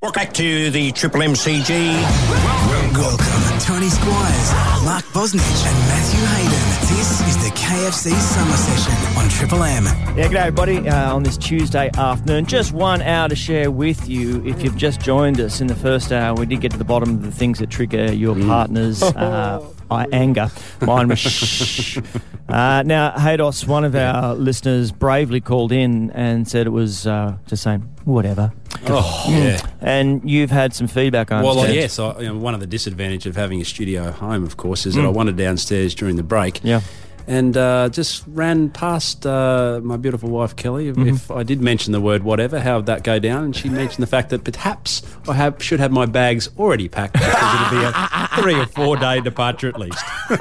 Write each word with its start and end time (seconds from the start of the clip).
Welcome 0.00 0.22
back 0.22 0.32
to 0.34 0.70
the 0.70 0.92
Triple 0.92 1.22
MCG. 1.22 1.68
Welcome, 1.70 3.00
Welcome, 3.02 3.58
Tony 3.58 3.88
Squires, 3.88 4.52
Mark 4.84 5.04
Bosnich, 5.06 5.66
and 5.66 5.78
Matthew 5.88 6.24
Hayden. 6.24 6.96
This 6.96 7.20
is 7.26 7.36
the 7.42 7.50
KFC 7.50 8.12
Summer 8.12 8.56
Session 8.56 9.18
on 9.18 9.28
Triple 9.28 9.64
M. 9.64 9.86
Yeah, 10.16 10.28
g'day 10.28 10.36
everybody. 10.36 10.88
Uh, 10.88 11.12
on 11.12 11.24
this 11.24 11.36
Tuesday 11.36 11.90
afternoon, 11.98 12.46
just 12.46 12.70
one 12.72 13.02
hour 13.02 13.28
to 13.28 13.34
share 13.34 13.72
with 13.72 14.08
you. 14.08 14.40
If 14.46 14.62
you've 14.62 14.76
just 14.76 15.00
joined 15.00 15.40
us 15.40 15.60
in 15.60 15.66
the 15.66 15.74
first 15.74 16.12
hour, 16.12 16.32
we 16.36 16.46
did 16.46 16.60
get 16.60 16.70
to 16.70 16.78
the 16.78 16.84
bottom 16.84 17.14
of 17.14 17.22
the 17.22 17.32
things 17.32 17.58
that 17.58 17.68
trigger 17.68 18.12
your 18.12 18.36
partner's 18.36 19.02
uh, 19.16 19.58
I- 19.90 20.06
anger. 20.12 20.50
Mine 20.82 21.08
was 21.08 21.18
shh. 21.18 21.98
Uh, 22.48 22.82
now, 22.86 23.10
Haydos, 23.10 23.66
one 23.66 23.84
of 23.84 23.94
our 23.94 24.34
listeners, 24.34 24.90
bravely 24.90 25.38
called 25.38 25.70
in 25.70 26.10
and 26.12 26.48
said 26.48 26.66
it 26.66 26.70
was 26.70 27.06
uh, 27.06 27.36
just 27.46 27.62
saying 27.62 27.80
whatever. 28.06 28.50
Oh, 28.86 29.26
yeah. 29.28 29.60
And 29.82 30.22
you've 30.28 30.50
had 30.50 30.72
some 30.72 30.86
feedback 30.88 31.30
on 31.30 31.44
Well, 31.44 31.70
yes, 31.70 31.98
I, 31.98 32.18
you 32.20 32.28
know, 32.28 32.38
one 32.38 32.54
of 32.54 32.60
the 32.60 32.66
disadvantages 32.66 33.26
of 33.26 33.36
having 33.36 33.60
a 33.60 33.66
studio 33.66 34.12
home, 34.12 34.44
of 34.44 34.56
course, 34.56 34.86
is 34.86 34.94
that 34.94 35.04
I 35.04 35.08
wandered 35.08 35.36
downstairs 35.36 35.94
during 35.94 36.16
the 36.16 36.22
break. 36.22 36.64
Yeah. 36.64 36.80
And 37.26 37.54
uh, 37.58 37.90
just 37.90 38.24
ran 38.26 38.70
past 38.70 39.26
uh, 39.26 39.80
my 39.84 39.98
beautiful 39.98 40.30
wife 40.30 40.56
Kelly. 40.56 40.88
If, 40.88 40.96
if 40.96 41.30
I 41.30 41.42
did 41.42 41.60
mention 41.60 41.92
the 41.92 42.00
word 42.00 42.22
whatever, 42.22 42.58
how 42.58 42.76
would 42.76 42.86
that 42.86 43.02
go 43.04 43.18
down? 43.18 43.44
And 43.44 43.54
she 43.54 43.68
mentioned 43.68 44.02
the 44.02 44.06
fact 44.06 44.30
that 44.30 44.44
perhaps 44.44 45.02
I 45.28 45.34
have, 45.34 45.62
should 45.62 45.80
have 45.80 45.92
my 45.92 46.06
bags 46.06 46.48
already 46.58 46.88
packed 46.88 47.12
because 47.12 47.54
it'll 47.54 47.78
be 47.78 47.84
a 47.84 47.90
three 48.42 48.54
or 48.58 48.66
four 48.66 48.96
day 48.96 49.20
departure 49.20 49.68
at 49.68 49.78
least. 49.78 49.98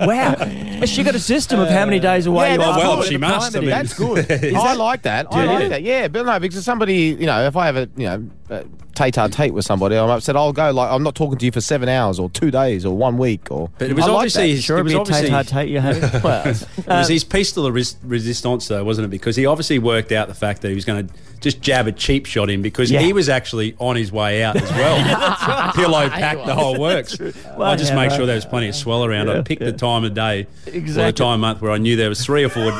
Wow. 0.00 0.34
Has 0.36 0.90
she 0.90 1.02
got 1.02 1.14
a 1.14 1.18
system 1.20 1.60
of 1.60 1.68
how 1.68 1.84
many 1.84 1.98
days 2.00 2.26
away 2.26 2.48
Yeah, 2.50 2.54
you 2.54 2.62
are? 2.62 2.78
well, 2.78 2.96
good. 2.96 3.06
she 3.06 3.16
must, 3.16 3.56
I 3.56 3.60
mean- 3.60 3.70
that's 3.70 3.94
good. 3.94 4.30
I 4.54 4.74
like 4.74 5.02
that. 5.02 5.26
I 5.32 5.42
Do 5.44 5.50
like 5.52 5.68
that. 5.70 5.82
Yeah, 5.82 6.08
but 6.08 6.26
no, 6.26 6.38
because 6.38 6.64
somebody, 6.64 7.16
you 7.18 7.26
know, 7.26 7.46
if 7.46 7.56
I 7.56 7.66
have 7.66 7.76
a, 7.76 7.88
you 7.96 8.06
know, 8.06 8.30
uh, 8.50 8.62
tate-a-tate 8.94 9.52
with 9.54 9.64
somebody, 9.64 9.96
I'm 9.96 10.08
upset. 10.10 10.36
I'll 10.36 10.52
go 10.52 10.70
like 10.70 10.90
I'm 10.90 11.02
not 11.02 11.14
talking 11.14 11.38
to 11.38 11.44
you 11.46 11.52
for 11.52 11.60
seven 11.60 11.88
hours 11.88 12.18
or 12.18 12.28
two 12.30 12.50
days 12.50 12.84
or 12.84 12.96
one 12.96 13.16
week 13.18 13.48
or. 13.50 13.70
But 13.78 13.90
it 13.90 13.96
was 13.96 14.06
I 14.06 14.10
obviously 14.10 14.42
that. 14.42 14.48
his, 14.56 14.64
Sure, 14.64 14.78
it 14.78 14.82
was 14.84 14.92
a 14.94 15.00
obviously 15.00 15.28
tate-a-tate 15.30 15.68
you 15.68 15.80
had. 15.80 15.98
Well, 16.24 16.46
It 16.46 16.86
was 16.86 17.08
his 17.08 17.24
piece 17.24 17.52
de 17.52 17.60
la 17.60 17.70
res- 17.70 17.96
resistance, 18.02 18.68
though, 18.68 18.84
wasn't 18.84 19.06
it? 19.06 19.10
Because 19.10 19.36
he 19.36 19.46
obviously 19.46 19.78
worked 19.78 20.12
out 20.12 20.28
the 20.28 20.34
fact 20.34 20.62
that 20.62 20.68
he 20.68 20.74
was 20.74 20.84
going 20.84 21.06
to 21.08 21.14
just 21.40 21.60
jab 21.60 21.86
a 21.86 21.92
cheap 21.92 22.26
shot 22.26 22.50
in 22.50 22.62
because 22.62 22.90
Yeah. 22.90 23.00
he 23.00 23.12
was 23.12 23.28
actually 23.28 23.74
on 23.78 23.96
his 23.96 24.10
way 24.12 24.42
out 24.42 24.56
as 24.56 24.70
well. 24.72 25.72
Pillow 25.74 26.08
packed 26.08 26.46
the 26.46 26.54
whole 26.54 26.78
works. 26.78 27.20
I 27.20 27.76
just 27.76 27.90
yeah, 27.90 27.96
make 27.96 28.10
right. 28.10 28.12
sure 28.16 28.26
there 28.26 28.34
was 28.34 28.44
plenty 28.44 28.68
of 28.68 28.74
swell 28.74 29.04
around. 29.04 29.30
I 29.30 29.42
picked 29.42 29.62
the 29.62 29.72
time 29.72 30.04
of 30.04 30.14
day 30.14 30.46
or 30.66 30.80
the 30.80 31.12
time 31.12 31.34
of 31.34 31.40
month 31.40 31.60
where 31.62 31.70
I 31.72 31.78
knew 31.78 31.96
there 31.96 32.08
was 32.08 32.24
three 32.24 32.44
or 32.44 32.48
four, 32.48 32.72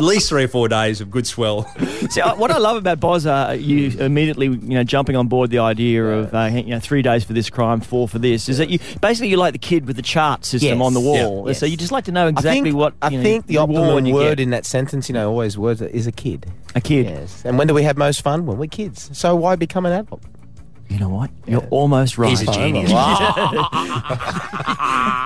at 0.00 0.04
least 0.04 0.28
three 0.28 0.44
or 0.44 0.48
four 0.48 0.68
days 0.68 1.00
of 1.00 1.10
good 1.10 1.26
swell. 1.26 1.62
See, 2.10 2.20
what 2.20 2.50
I 2.50 2.58
love 2.58 2.76
about 2.76 3.00
Boz, 3.00 3.26
uh, 3.26 3.56
you 3.58 3.90
immediately, 4.00 4.46
you 4.46 4.56
know, 4.56 4.84
jumping 4.84 5.16
on 5.16 5.28
board 5.28 5.50
the 5.50 5.58
idea 5.58 6.04
of, 6.04 6.34
uh, 6.34 6.44
you 6.52 6.64
know, 6.70 6.80
three 6.80 7.02
days 7.02 7.22
for 7.24 7.32
this 7.32 7.50
crime, 7.50 7.80
four 7.80 8.08
for 8.08 8.18
this, 8.18 8.48
is 8.48 8.58
that 8.58 8.70
you 8.70 8.78
basically 9.00 9.28
you 9.28 9.36
like 9.36 9.52
the 9.52 9.58
kid 9.58 9.86
with 9.86 9.96
the 9.96 10.02
chart 10.02 10.44
system 10.44 10.78
Yes. 10.78 10.86
on 10.86 10.94
the 10.94 11.00
wall. 11.00 11.46
Yeah. 11.46 11.52
So 11.52 11.66
you 11.66 11.76
just 11.76 11.92
like 11.92 12.04
to 12.04 12.12
know 12.12 12.26
I 12.26 12.30
exactly 12.30 12.62
think, 12.70 12.76
what. 12.76 12.94
I 13.02 13.10
know, 13.10 13.22
think 13.22 13.46
the 13.46 13.58
optimum 13.58 14.04
word 14.10 14.38
get. 14.38 14.40
in 14.40 14.50
that 14.50 14.64
sentence, 14.66 15.08
you 15.08 15.12
know, 15.12 15.28
always 15.30 15.58
words 15.58 15.82
is 15.82 16.06
a 16.06 16.12
kid. 16.12 16.46
a 16.74 16.80
kid. 16.80 17.06
Yes. 17.06 17.42
And 17.44 17.58
when 17.58 17.66
do 17.66 17.74
we 17.74 17.82
have 17.82 17.96
most 17.98 18.22
fun? 18.22 18.46
When 18.46 18.56
we're 18.58 18.66
kids. 18.66 19.10
So 19.12 19.36
why 19.36 19.56
become 19.56 19.84
an 19.86 19.92
adult? 19.92 20.22
You 20.90 20.98
know 20.98 21.08
what? 21.08 21.30
You're 21.46 21.66
almost 21.70 22.18
right. 22.18 22.30
He's 22.30 22.42
a 22.42 22.52
genius. 22.52 22.92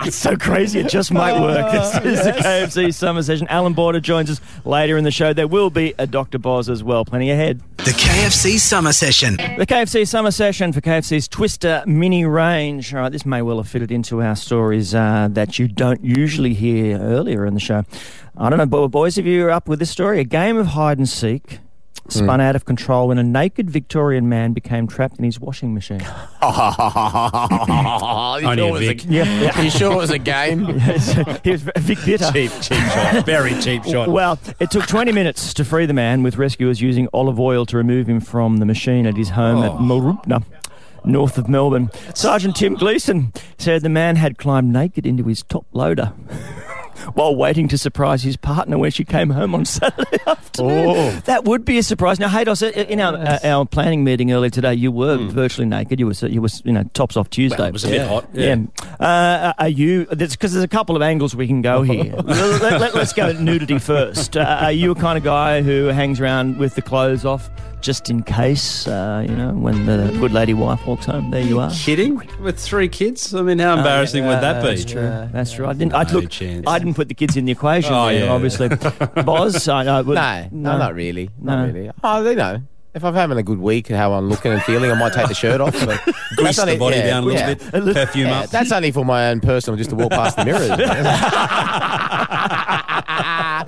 It's 0.07 0.17
so 0.17 0.37
crazy, 0.37 0.81
it 0.81 0.89
just 0.91 1.11
might 1.11 1.41
work. 1.41 1.73
This 1.73 1.95
is 2.19 2.25
the 2.27 2.33
KFC 2.33 2.93
Summer 2.93 3.23
Session. 3.23 3.47
Allan 3.49 3.73
Border 3.73 4.01
joins 4.01 4.29
us 4.29 4.39
later 4.67 4.99
in 4.99 5.05
the 5.05 5.11
show. 5.11 5.33
There 5.33 5.49
will 5.49 5.71
be 5.71 5.95
a 5.99 6.07
Dr. 6.07 6.39
Boz 6.39 6.69
as 6.69 6.85
well. 6.85 7.07
Plenty 7.07 7.31
ahead. 7.31 7.63
The 7.79 7.93
KFC 7.93 8.59
Summer 8.59 8.93
Session. 8.93 9.37
The 9.37 9.67
KFC 9.67 10.07
Summer 10.07 10.31
Session 10.31 10.75
for 10.75 10.83
KFC's 10.83 11.27
Twister 11.27 11.83
Mini 11.87 12.27
Range. 12.27 12.95
All 12.95 13.01
right, 13.01 13.13
this 13.13 13.25
may 13.25 13.41
well 13.41 13.57
have 13.57 13.69
fitted 13.69 13.91
into 13.91 14.21
our 14.21 14.37
stories 14.37 14.95
uh, 14.95 15.29
that 15.31 15.59
you 15.59 15.69
don't 15.69 16.05
usually 16.05 16.53
hear 16.53 16.99
earlier 16.99 17.47
in 17.47 17.55
the 17.55 17.61
show. 17.61 17.85
I 18.37 18.51
don't 18.51 18.59
know, 18.59 18.89
boys, 18.89 19.17
if 19.17 19.25
you're 19.25 19.51
up 19.51 19.69
with 19.69 19.79
this 19.79 19.91
story, 19.91 20.21
a 20.21 20.25
game 20.25 20.59
of 20.59 20.67
hide 20.69 20.99
and 20.99 21.09
seek 21.09 21.61
spun 22.09 22.39
mm. 22.39 22.43
out 22.43 22.57
of 22.57 22.65
control 22.65 23.09
when 23.09 23.19
a 23.19 23.23
naked 23.23 23.71
Victorian 23.71 24.29
man 24.29 24.53
became 24.53 24.87
trapped 24.87 25.19
in 25.19 25.25
his 25.25 25.41
washing 25.41 25.75
machine. 25.75 26.01
Only 28.43 28.69
a 28.69 28.79
Vic. 28.79 29.05
Yeah, 29.07 29.61
you 29.63 29.71
sure 29.71 29.93
it 29.93 29.97
was 29.97 30.11
a 30.11 30.19
game? 30.19 30.67
he 31.45 31.51
was 31.51 31.63
Vic 31.63 31.99
Bitter. 32.05 32.31
cheap, 32.33 32.53
cheap 32.61 32.79
shot. 32.79 33.27
Very 33.27 33.59
cheap 33.61 33.85
shot. 33.85 34.09
Well, 34.09 34.39
it 34.61 34.71
took 34.71 34.87
20 34.87 35.13
minutes 35.13 35.55
to 35.55 35.65
free 35.65 35.87
the 35.87 35.95
man, 35.95 36.23
with 36.23 36.37
rescuers 36.37 36.81
using 36.81 37.09
olive 37.13 37.41
oil 37.41 37.67
to 37.67 37.77
remove 37.77 38.09
him 38.09 38.21
from 38.21 38.59
the 38.59 38.67
machine 38.67 39.07
at 39.07 39.17
his 39.17 39.31
home 39.31 39.63
at 39.63 39.73
oh. 39.73 39.79
Mooroopna, 39.79 40.45
north 41.05 41.39
of 41.39 41.49
Melbourne. 41.49 41.91
Sergeant 42.15 42.57
Tim 42.57 42.75
Gleeson 42.75 43.33
said 43.59 43.83
the 43.83 43.89
man 43.89 44.17
had 44.17 44.39
climbed 44.39 44.73
naked 44.73 45.07
into 45.07 45.25
his 45.25 45.43
top 45.43 45.67
loader. 45.73 46.13
While 47.13 47.37
waiting 47.37 47.69
to 47.69 47.79
surprise 47.79 48.23
his 48.23 48.37
partner 48.37 48.79
when 48.79 48.91
she 48.91 49.05
came 49.05 49.31
home 49.31 49.55
on 49.55 49.65
Saturday 49.65 50.19
afternoon. 50.27 51.23
That 51.27 51.45
would 51.45 51.65
be 51.65 51.79
a 51.79 51.83
surprise. 51.83 52.19
Now, 52.19 52.29
Haydos, 52.29 52.71
in 52.73 53.01
our, 53.01 53.15
uh, 53.15 53.39
our 53.45 53.67
planning 53.67 54.05
meeting 54.05 54.33
earlier 54.33 54.51
today, 54.51 54.75
you 54.75 54.91
were 54.91 55.17
virtually 55.17 55.67
naked. 55.67 56.01
You 56.01 56.07
were, 56.07 56.15
you 56.27 56.41
were, 56.43 56.49
you 56.65 56.73
know, 56.73 56.85
tops 56.95 57.17
off 57.17 57.31
Tuesday. 57.31 57.59
Well, 57.59 57.69
it 57.69 57.73
was 57.73 57.85
a 57.85 57.89
bit 57.89 58.07
hot. 58.07 58.29
Yeah. 58.33 58.57
Yeah. 58.57 58.97
Uh, 59.05 59.53
are 59.59 59.69
you? 59.69 60.07
Because 60.07 60.53
there's 60.53 60.65
a 60.65 60.69
couple 60.69 60.97
of 60.97 61.03
angles 61.03 61.35
we 61.37 61.47
can 61.47 61.63
go 61.63 61.83
here. 61.83 62.15
let, 62.25 62.95
us 62.95 63.13
go 63.13 63.33
nudity 63.33 63.79
first. 63.79 64.37
Uh, 64.37 64.59
are 64.63 64.73
you 64.73 64.91
a 64.91 64.95
kind 64.95 65.19
of 65.19 65.25
guy 65.25 65.63
who 65.63 65.87
hangs 65.87 66.21
around 66.21 66.59
with 66.59 66.75
the 66.75 66.83
clothes 66.83 67.25
off 67.25 67.51
just 67.85 68.09
in 68.09 68.23
case? 68.23 68.89
Uh, 68.89 69.25
you 69.29 69.37
know, 69.37 69.51
when 69.53 69.85
the 69.85 70.11
good 70.19 70.33
lady 70.33 70.55
wife 70.55 70.85
walks 70.87 71.05
home, 71.07 71.31
there 71.31 71.43
you 71.43 71.61
are. 71.61 71.71
Kidding? 71.71 72.21
With 72.41 72.59
three 72.59 72.89
kids? 72.89 73.35
I 73.35 73.43
mean, 73.43 73.59
how 73.59 73.77
embarrassing 73.77 74.25
would 74.27 74.41
that 74.41 74.63
be? 74.63 74.69
That's 74.69 74.85
true. 74.91 75.29
That's 75.33 75.53
true. 75.53 75.67
I 75.67 75.75
didn't. 75.75 75.93
I 75.95 76.03
No 76.05 76.21
look. 76.21 76.31
chance. 76.31 76.67
I 76.67 76.79
didn't 76.79 76.95
put 76.95 77.09
the 77.09 77.15
kids 77.15 77.37
in 77.37 77.45
the 77.45 77.53
equation. 77.53 77.93
Oh, 77.93 78.07
there, 78.07 78.25
yeah. 78.25 78.33
obviously. 78.33 78.69
Boz, 79.25 79.69
I 79.69 79.83
know. 79.85 80.03
but- 80.03 80.15
No, 80.15 80.49
no, 80.73 80.79
not 80.79 80.95
really. 80.95 81.29
Not 81.39 81.59
No. 81.67 81.73
really. 81.73 81.91
Oh, 82.03 82.29
you 82.29 82.35
know, 82.37 82.63
if 82.95 83.05
I'm 83.05 83.15
having 83.15 83.37
a 83.39 83.43
good 83.43 83.59
week, 83.59 83.91
and 83.91 83.99
how 83.99 84.13
I'm 84.15 84.29
looking 84.31 84.53
and 84.53 84.63
feeling, 84.63 84.91
I 84.91 84.95
might 84.95 85.13
take 85.13 85.29
the 85.29 85.35
shirt 85.35 85.61
off. 85.61 85.73
But 85.85 86.01
Grease 86.37 86.57
that's 86.57 86.57
the 86.57 86.63
only- 86.63 86.77
body 86.79 86.97
yeah, 86.97 87.07
down 87.07 87.23
a 87.25 87.27
little 87.27 87.41
yeah. 87.49 87.55
bit, 87.55 87.95
perfume 87.95 88.29
Yeah, 88.29 88.41
up. 88.41 88.51
that's 88.51 88.73
only 88.73 88.93
for 88.93 89.05
my 89.05 89.29
own 89.29 89.41
personal, 89.41 89.77
just 89.77 89.91
to 89.91 89.97
walk 89.97 90.11
past 90.13 90.37
the 90.37 90.45
mirrors. 90.47 90.71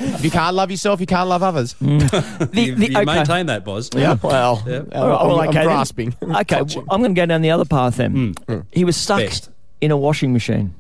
if 0.01 0.25
you 0.25 0.31
can't 0.31 0.55
love 0.55 0.71
yourself, 0.71 1.01
you 1.01 1.07
can't 1.07 1.29
love 1.29 1.43
others. 1.43 1.75
Mm. 1.75 1.97
The, 2.53 2.61
you 2.61 2.75
the, 2.75 2.91
you 2.91 2.97
okay. 2.99 3.05
maintain 3.05 3.47
that, 3.47 3.65
Boz. 3.65 3.91
Yeah, 3.95 4.17
well, 4.23 4.63
Yeah. 4.67 4.83
I'm, 4.93 5.03
All 5.03 5.09
right, 5.09 5.27
well, 5.27 5.41
I'm 5.41 5.49
okay, 5.49 5.59
then. 5.59 5.65
grasping. 5.67 6.15
Okay, 6.23 6.63
well, 6.63 6.85
I'm 6.91 7.01
going 7.01 7.15
to 7.15 7.21
go 7.21 7.27
down 7.27 7.43
the 7.43 7.51
other 7.51 7.65
path 7.65 7.97
then. 7.97 8.35
Mm. 8.35 8.67
He 8.73 8.85
was 8.85 8.97
stuck 8.97 9.19
Best. 9.21 9.51
in 9.81 9.91
a 9.91 9.97
washing 9.97 10.33
machine. 10.33 10.75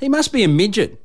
He 0.00 0.08
must 0.08 0.32
be 0.32 0.42
a 0.44 0.48
midget. 0.48 1.00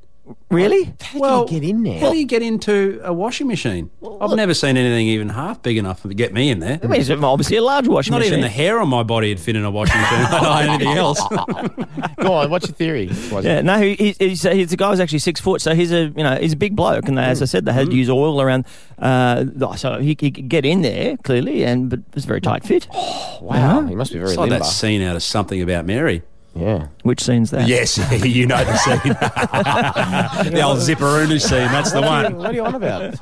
Really? 0.50 0.92
How 1.00 1.44
do 1.44 1.54
you 1.54 1.60
get 1.60 1.68
in 1.68 1.82
there? 1.82 2.00
How 2.00 2.10
do 2.10 2.18
you 2.18 2.26
get 2.26 2.42
into 2.42 3.00
a 3.04 3.12
washing 3.12 3.46
machine? 3.46 3.90
I've 4.20 4.36
never 4.36 4.52
seen 4.52 4.76
anything 4.76 5.06
even 5.06 5.28
half 5.28 5.62
big 5.62 5.76
enough 5.76 6.02
to 6.02 6.08
get 6.12 6.32
me 6.32 6.50
in 6.50 6.58
there. 6.58 6.80
I 6.82 6.86
mean, 6.86 7.00
it's 7.00 7.10
obviously 7.10 7.56
a 7.56 7.62
large 7.62 7.86
washing 7.86 8.12
Not 8.12 8.18
machine. 8.18 8.32
Not 8.32 8.38
even 8.38 8.42
the 8.42 8.48
hair 8.48 8.80
on 8.80 8.88
my 8.88 9.02
body 9.02 9.28
would 9.28 9.40
fit 9.40 9.56
in 9.56 9.64
a 9.64 9.70
washing 9.70 10.00
machine. 10.00 10.18
I 10.20 10.30
don't 10.30 10.42
know 10.42 10.72
anything 10.72 10.96
else. 10.96 11.20
Go 12.20 12.32
on, 12.32 12.50
what's 12.50 12.68
your 12.68 12.74
theory? 12.74 13.08
Was 13.30 13.44
Yeah, 13.44 13.60
no, 13.60 13.80
he, 13.80 13.94
he, 13.94 14.14
he's, 14.18 14.44
uh, 14.44 14.50
he's 14.50 14.70
the 14.70 14.76
guy 14.76 14.90
was 14.90 15.00
actually 15.00 15.20
six 15.20 15.40
foot, 15.40 15.60
so 15.60 15.74
he's 15.74 15.92
a 15.92 16.04
you 16.04 16.24
know 16.24 16.36
he's 16.36 16.52
a 16.52 16.56
big 16.56 16.74
bloke, 16.74 17.06
and 17.08 17.16
they, 17.16 17.22
as 17.22 17.42
I 17.42 17.44
said, 17.44 17.64
they 17.64 17.72
had 17.72 17.86
to 17.86 17.86
mm-hmm. 17.86 17.98
use 17.98 18.10
oil 18.10 18.40
around, 18.40 18.66
uh, 18.98 19.44
so 19.76 19.98
he, 19.98 20.16
he 20.18 20.30
could 20.30 20.48
get 20.48 20.64
in 20.64 20.82
there 20.82 21.16
clearly, 21.18 21.64
and 21.64 21.90
but 21.90 22.00
it 22.00 22.14
was 22.14 22.24
a 22.24 22.28
very 22.28 22.40
tight 22.40 22.64
fit. 22.64 22.88
Wow, 23.40 23.78
uh-huh. 23.78 23.86
he 23.86 23.94
must 23.94 24.12
be 24.12 24.18
very 24.18 24.32
It's 24.32 24.36
like 24.36 24.50
limber. 24.50 24.64
that 24.64 24.68
scene 24.68 25.00
out 25.00 25.16
of 25.16 25.22
Something 25.22 25.62
About 25.62 25.86
Mary. 25.86 26.22
Yeah. 26.54 26.88
Which 27.04 27.20
scene's 27.22 27.50
that? 27.52 27.68
Yes, 27.68 27.96
you 28.24 28.46
know 28.52 28.62
the 28.64 28.76
scene. 28.84 29.14
the 30.52 30.62
old 30.62 30.78
Zipperoonie 30.78 31.40
scene, 31.40 31.70
that's 31.70 31.92
the 31.92 32.00
one. 32.02 32.36
What 32.36 32.50
are 32.50 32.52
you 32.52 32.64
on 32.64 32.74
about? 32.74 33.20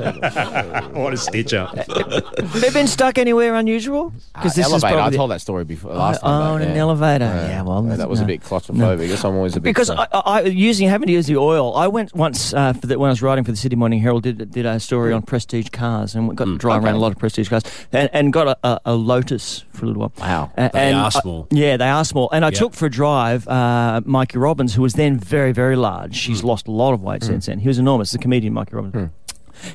What 0.95 1.13
a 1.13 1.17
stitch 1.17 1.53
up. 1.55 1.77
Have 1.77 2.63
you 2.65 2.71
been 2.73 2.87
stuck 2.87 3.19
anywhere 3.19 3.55
unusual? 3.55 4.13
Because 4.35 4.59
Uh, 4.59 4.63
elevator. 4.63 4.99
I 4.99 5.11
told 5.11 5.31
that 5.31 5.41
story 5.41 5.65
before 5.65 5.93
last 5.95 6.21
Oh, 6.23 6.27
time. 6.27 6.43
on 6.43 6.59
but, 6.61 6.69
an 6.69 6.75
yeah. 6.75 6.81
elevator. 6.81 7.25
Yeah, 7.25 7.63
well, 7.63 7.87
Yeah, 7.87 7.97
that 7.97 8.09
was 8.09 8.21
a 8.21 8.23
no. 8.23 8.29
bit 8.29 8.43
claustrophobic. 8.43 9.09
Guess 9.09 9.25
I'm 9.25 9.35
always 9.37 9.57
a 9.57 9.61
bit 9.61 9.65
Because 9.65 9.91
I, 9.91 10.07
I, 10.13 10.41
using 10.43 10.89
having 10.89 11.07
to 11.09 11.13
use 11.13 11.27
the 11.27 11.37
oil, 11.37 11.75
I 11.77 11.87
went 11.87 12.15
once 12.15 12.55
uh, 12.55 12.73
for 12.73 12.87
the, 12.87 12.99
when 12.99 13.09
I 13.09 13.13
was 13.13 13.23
writing 13.23 13.45
for 13.45 13.51
the 13.51 13.57
Sydney 13.57 13.77
Morning 13.77 14.01
Herald, 14.01 14.23
did 14.23 14.51
did 14.51 14.67
a 14.67 14.81
story 14.81 15.13
on 15.13 15.23
prestige 15.23 15.69
cars 15.71 16.15
and 16.15 16.35
got 16.37 16.47
to 16.47 16.57
drive 16.57 16.83
around 16.85 16.95
a 16.95 16.99
lot 16.99 17.13
of 17.13 17.19
prestige 17.19 17.49
cars, 17.49 17.63
and, 17.93 18.09
and 18.13 18.33
got 18.33 18.49
a, 18.49 18.57
a, 18.67 18.81
a 18.87 18.95
Lotus 18.95 19.65
for 19.73 19.85
a 19.85 19.89
little 19.89 20.01
while. 20.01 20.13
Wow. 20.19 20.51
A- 20.57 20.71
They 20.73 20.89
and 20.89 20.97
are 20.97 21.07
I- 21.15 21.21
small. 21.21 21.47
yeah, 21.51 21.77
they 21.77 21.89
are 21.89 22.05
small. 22.05 22.31
And 22.33 22.45
I 22.45 22.49
Yeah. 22.49 22.59
took 22.59 22.75
for 22.75 22.87
a 22.87 22.91
drive 22.91 23.18
uh, 23.19 24.01
Mikey 24.05 24.39
Robins, 24.39 24.75
who 24.75 24.83
was 24.83 24.95
then 24.95 25.19
very 25.19 25.53
very 25.53 25.77
large. 25.77 26.15
She's 26.15 26.41
hmm. 26.41 26.49
lost 26.49 26.69
a 26.69 26.71
lot 26.71 26.95
of 26.95 27.03
weight 27.03 27.23
hmm. 27.23 27.29
since 27.29 27.47
then. 27.47 27.59
He 27.59 27.69
was 27.69 27.79
enormous. 27.79 28.13
The 28.13 28.19
comedian 28.19 28.53
Mikey 28.53 28.75
Robins. 28.75 28.95
Hmm. 28.95 29.07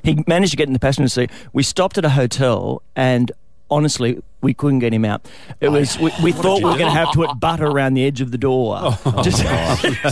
He 0.04 0.24
managed 0.28 0.52
to 0.52 0.58
get 0.58 0.68
in 0.68 0.74
the 0.74 0.80
passenger 0.80 1.10
seat. 1.10 1.30
We 1.52 1.64
stopped 1.64 1.98
at 1.98 2.06
a 2.06 2.10
hotel 2.10 2.82
and. 2.96 3.32
Honestly, 3.74 4.22
we 4.42 4.54
couldn't 4.54 4.80
get 4.80 4.94
him 4.94 5.06
out. 5.06 5.26
It 5.60 5.70
was 5.70 5.98
we, 5.98 6.12
we 6.22 6.32
thought 6.44 6.60
we 6.60 6.66
were 6.70 6.78
going 6.78 6.92
to 6.92 6.98
have 6.98 7.12
to 7.12 7.26
put 7.26 7.40
butter 7.40 7.66
around 7.66 7.96
the 7.96 8.06
edge 8.06 8.22
of 8.22 8.32
the 8.32 8.38
door, 8.38 8.98
just 9.24 9.40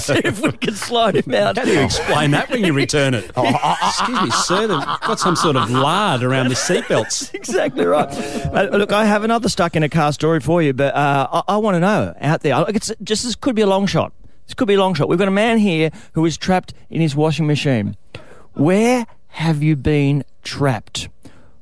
see 0.05 0.21
if 0.23 0.41
we 0.41 0.51
could 0.53 0.75
slide 0.77 1.15
him 1.15 1.33
out. 1.33 1.57
How 1.57 1.65
do 1.65 1.71
you 1.71 1.81
explain 1.81 2.31
that 2.31 2.49
when 2.49 2.63
you 2.63 2.73
return 2.73 3.13
it? 3.13 3.31
Excuse 3.35 4.21
me, 4.21 4.31
sir, 4.31 4.67
they've 4.67 4.79
got 4.79 5.19
some 5.19 5.35
sort 5.35 5.55
of 5.55 5.69
lard 5.69 6.23
around 6.23 6.49
the 6.49 6.55
seatbelts. 6.55 7.33
exactly 7.33 7.85
right. 7.85 8.07
Uh, 8.11 8.69
look, 8.77 8.91
I 8.91 9.05
have 9.05 9.23
another 9.23 9.49
stuck 9.49 9.75
in 9.75 9.83
a 9.83 9.89
car 9.89 10.11
story 10.13 10.39
for 10.39 10.61
you, 10.61 10.73
but 10.73 10.95
uh, 10.95 11.27
I, 11.47 11.55
I 11.55 11.57
want 11.57 11.75
to 11.75 11.79
know 11.79 12.13
out 12.19 12.41
there. 12.41 12.57
Look, 12.59 12.75
It's 12.75 12.91
just 13.03 13.23
this 13.23 13.35
could 13.35 13.55
be 13.55 13.61
a 13.61 13.67
long 13.67 13.85
shot. 13.85 14.13
This 14.47 14.55
could 14.55 14.67
be 14.67 14.73
a 14.73 14.79
long 14.79 14.93
shot. 14.93 15.07
We've 15.07 15.19
got 15.19 15.27
a 15.27 15.31
man 15.31 15.59
here 15.59 15.91
who 16.13 16.25
is 16.25 16.37
trapped 16.37 16.73
in 16.89 16.99
his 16.99 17.15
washing 17.15 17.47
machine. 17.47 17.95
Where 18.53 19.05
have 19.27 19.63
you 19.63 19.75
been 19.75 20.23
trapped? 20.43 21.07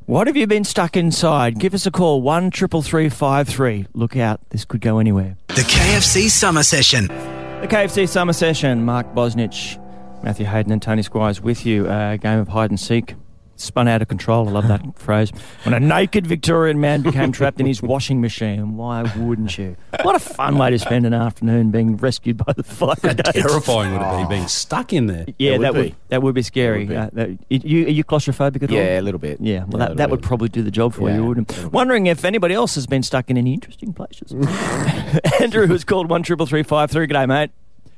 What 0.09 0.25
have 0.25 0.35
you 0.35 0.47
been 0.47 0.63
stuck 0.63 0.97
inside? 0.97 1.59
Give 1.59 1.75
us 1.75 1.85
a 1.85 1.91
call 1.91 2.23
one 2.23 2.49
triple 2.49 2.81
three 2.81 3.09
five 3.09 3.47
three. 3.47 3.85
Look 3.93 4.17
out, 4.17 4.41
this 4.49 4.65
could 4.65 4.81
go 4.81 4.97
anywhere. 4.97 5.37
The 5.49 5.61
KFC 5.61 6.31
Summer 6.31 6.63
Session. 6.63 7.09
The 7.09 7.67
KFC 7.69 8.09
Summer 8.09 8.33
Session. 8.33 8.85
Mark 8.85 9.13
Bosnich, 9.13 9.77
Matthew 10.23 10.47
Hayden, 10.47 10.71
and 10.71 10.81
Tony 10.81 11.03
Squires 11.03 11.41
with 11.41 11.63
you. 11.63 11.87
A 11.87 12.17
game 12.17 12.39
of 12.39 12.47
hide 12.47 12.71
and 12.71 12.79
seek. 12.79 13.13
Spun 13.59 13.89
out 13.89 14.01
of 14.01 14.07
control. 14.07 14.47
I 14.47 14.51
love 14.51 14.67
that 14.69 14.81
phrase. 14.99 15.31
When 15.63 15.73
a 15.73 15.79
naked 15.81 16.25
Victorian 16.25 16.79
man 16.79 17.01
became 17.01 17.31
trapped 17.33 17.59
in 17.59 17.65
his 17.65 17.81
washing 17.83 18.21
machine. 18.21 18.77
Why 18.77 19.03
wouldn't 19.17 19.57
you? 19.57 19.75
What 20.01 20.15
a 20.15 20.19
fun 20.19 20.57
way 20.57 20.69
to 20.69 20.79
spend 20.79 21.05
an 21.05 21.13
afternoon 21.13 21.69
being 21.69 21.97
rescued 21.97 22.37
by 22.37 22.53
the 22.53 22.63
fire 22.63 22.95
How 23.03 23.13
brigade. 23.13 23.33
terrifying 23.33 23.91
would 23.91 24.01
it 24.01 24.29
be 24.29 24.35
being 24.35 24.47
stuck 24.47 24.93
in 24.93 25.07
there? 25.07 25.25
Yeah, 25.37 25.51
It 25.51 25.57
would 25.57 25.65
that 25.65 25.73
would 25.73 25.83
be. 25.83 25.95
that 26.07 26.23
would 26.23 26.35
be 26.35 26.41
scary. 26.41 26.85
be. 26.85 26.95
Uh, 26.95 27.09
that- 27.13 27.37
you, 27.49 27.85
are 27.85 27.89
you 27.89 28.03
claustrophobic 28.05 28.63
at 28.63 28.69
all? 28.71 28.77
Yeah, 28.77 28.99
a 28.99 29.01
little 29.01 29.19
bit. 29.19 29.41
Yeah, 29.41 29.65
well, 29.67 29.75
a 29.75 29.79
that, 29.79 29.87
that 29.89 29.95
little 29.97 30.11
would 30.11 30.21
bit. 30.21 30.27
probably 30.27 30.49
do 30.49 30.63
the 30.63 30.71
job 30.71 30.93
for 30.93 31.09
Yeah, 31.09 31.15
you, 31.17 31.25
wouldn't 31.25 31.51
it? 31.57 31.71
Wondering 31.73 32.07
if 32.07 32.23
anybody 32.23 32.53
else 32.53 32.75
has 32.75 32.87
been 32.87 33.03
stuck 33.03 33.29
in 33.29 33.37
any 33.37 33.53
interesting 33.53 33.91
places. 33.93 34.31
Andrew 35.41 35.67
has 35.67 35.83
called 35.83 36.09
one 36.09 36.23
triple 36.23 36.45
three 36.45 36.63
five 36.63 36.89
three. 36.91 37.07
G'day, 37.07 37.27
mate. 37.27 37.51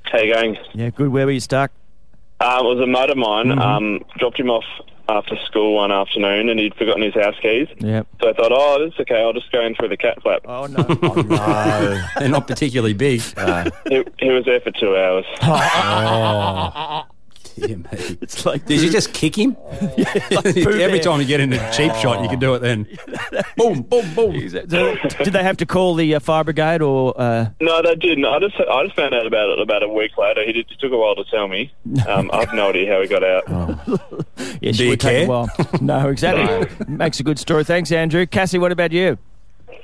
How 0.04 0.20
you 0.20 0.34
going? 0.34 0.58
Yeah, 0.74 0.90
good. 0.90 1.10
Where 1.10 1.26
were 1.28 1.32
you 1.32 1.40
stuck? 1.40 1.72
Um, 2.40 2.66
it 2.66 2.70
was 2.70 2.80
a 2.84 2.88
mate 2.88 3.10
of 3.12 3.18
mine. 3.18 3.46
Mm-hmm. 3.48 3.60
Um, 3.62 4.00
dropped 4.18 4.40
him 4.40 4.50
off 4.50 4.64
after 5.10 5.36
school 5.46 5.76
one 5.76 5.92
afternoon, 5.92 6.50
and 6.50 6.60
he'd 6.60 6.74
forgotten 6.76 7.02
his 7.02 7.14
house 7.14 7.36
keys. 7.42 7.68
Yeah. 7.80 8.04
So 8.22 8.30
I 8.30 8.34
thought, 8.34 8.52
oh, 8.52 8.84
that's 8.84 9.00
okay. 9.02 9.22
I'll 9.22 9.34
just 9.34 9.52
go 9.52 9.64
in 9.66 9.76
through 9.76 9.90
the 9.90 9.98
cat 9.98 10.22
flap. 10.22 10.42
Oh 10.46 10.66
no. 10.68 10.86
Oh, 11.04 11.22
no. 11.22 12.04
They're 12.20 12.30
not 12.30 12.48
particularly 12.48 12.94
big. 12.94 13.22
He, 13.90 14.04
he 14.20 14.30
was 14.30 14.46
there 14.46 14.62
for 14.62 14.72
two 14.72 14.96
hours. 14.98 15.26
Oh. 15.44 17.04
Dear 17.68 17.78
me. 17.78 17.86
it's 18.22 18.46
like 18.46 18.66
Did 18.66 18.82
you 18.82 18.90
just 18.90 19.14
kick 19.14 19.38
him? 19.38 19.56
Every 20.46 21.00
time 21.00 21.20
you 21.22 21.26
get 21.28 21.40
in 21.40 21.54
a 21.54 21.72
cheap 21.72 21.94
shot, 21.96 22.22
you 22.24 22.30
can 22.30 22.40
do 22.40 22.54
it 22.56 22.60
then. 22.60 22.88
boom, 23.58 23.82
boom, 23.84 24.14
boom. 24.14 24.50
So, 24.50 24.66
did 25.24 25.34
they 25.34 25.44
have 25.44 25.58
to 25.58 25.66
call 25.66 25.96
the 25.96 26.16
uh, 26.16 26.20
fire 26.20 26.44
brigade 26.44 26.82
or? 26.82 27.14
Uh, 27.20 27.50
No, 27.60 27.82
they 27.82 27.96
didn't. 27.96 28.26
I 28.26 28.40
just 28.40 28.56
I 28.60 28.84
just 28.84 28.96
found 28.96 29.14
out 29.14 29.26
about 29.26 29.50
it 29.50 29.60
about 29.60 29.84
a 29.84 29.88
week 29.90 30.18
later. 30.18 30.44
He, 30.46 30.54
did, 30.54 30.70
it 30.72 30.80
took 30.80 30.92
a 30.92 30.98
while 30.98 31.16
to 31.16 31.24
tell 31.26 31.48
me. 31.48 31.72
Um, 32.08 32.30
I've 32.34 32.54
no 32.54 32.70
idea 32.70 32.92
how 32.92 33.02
he 33.02 33.08
got 33.08 33.24
out. 33.24 33.44
yes, 34.62 34.78
Do 34.78 34.84
you 34.84 34.90
would 34.92 35.00
take 35.00 35.18
care? 35.18 35.26
a 35.26 35.30
while. 35.30 35.50
No, 35.82 36.10
exactly. 36.10 36.68
Makes 36.88 37.20
a 37.20 37.24
good 37.24 37.40
story. 37.40 37.64
Thanks, 37.64 37.92
Andrew. 37.92 38.26
Cassie, 38.26 38.58
what 38.60 38.72
about 38.72 38.92
you? 38.92 39.18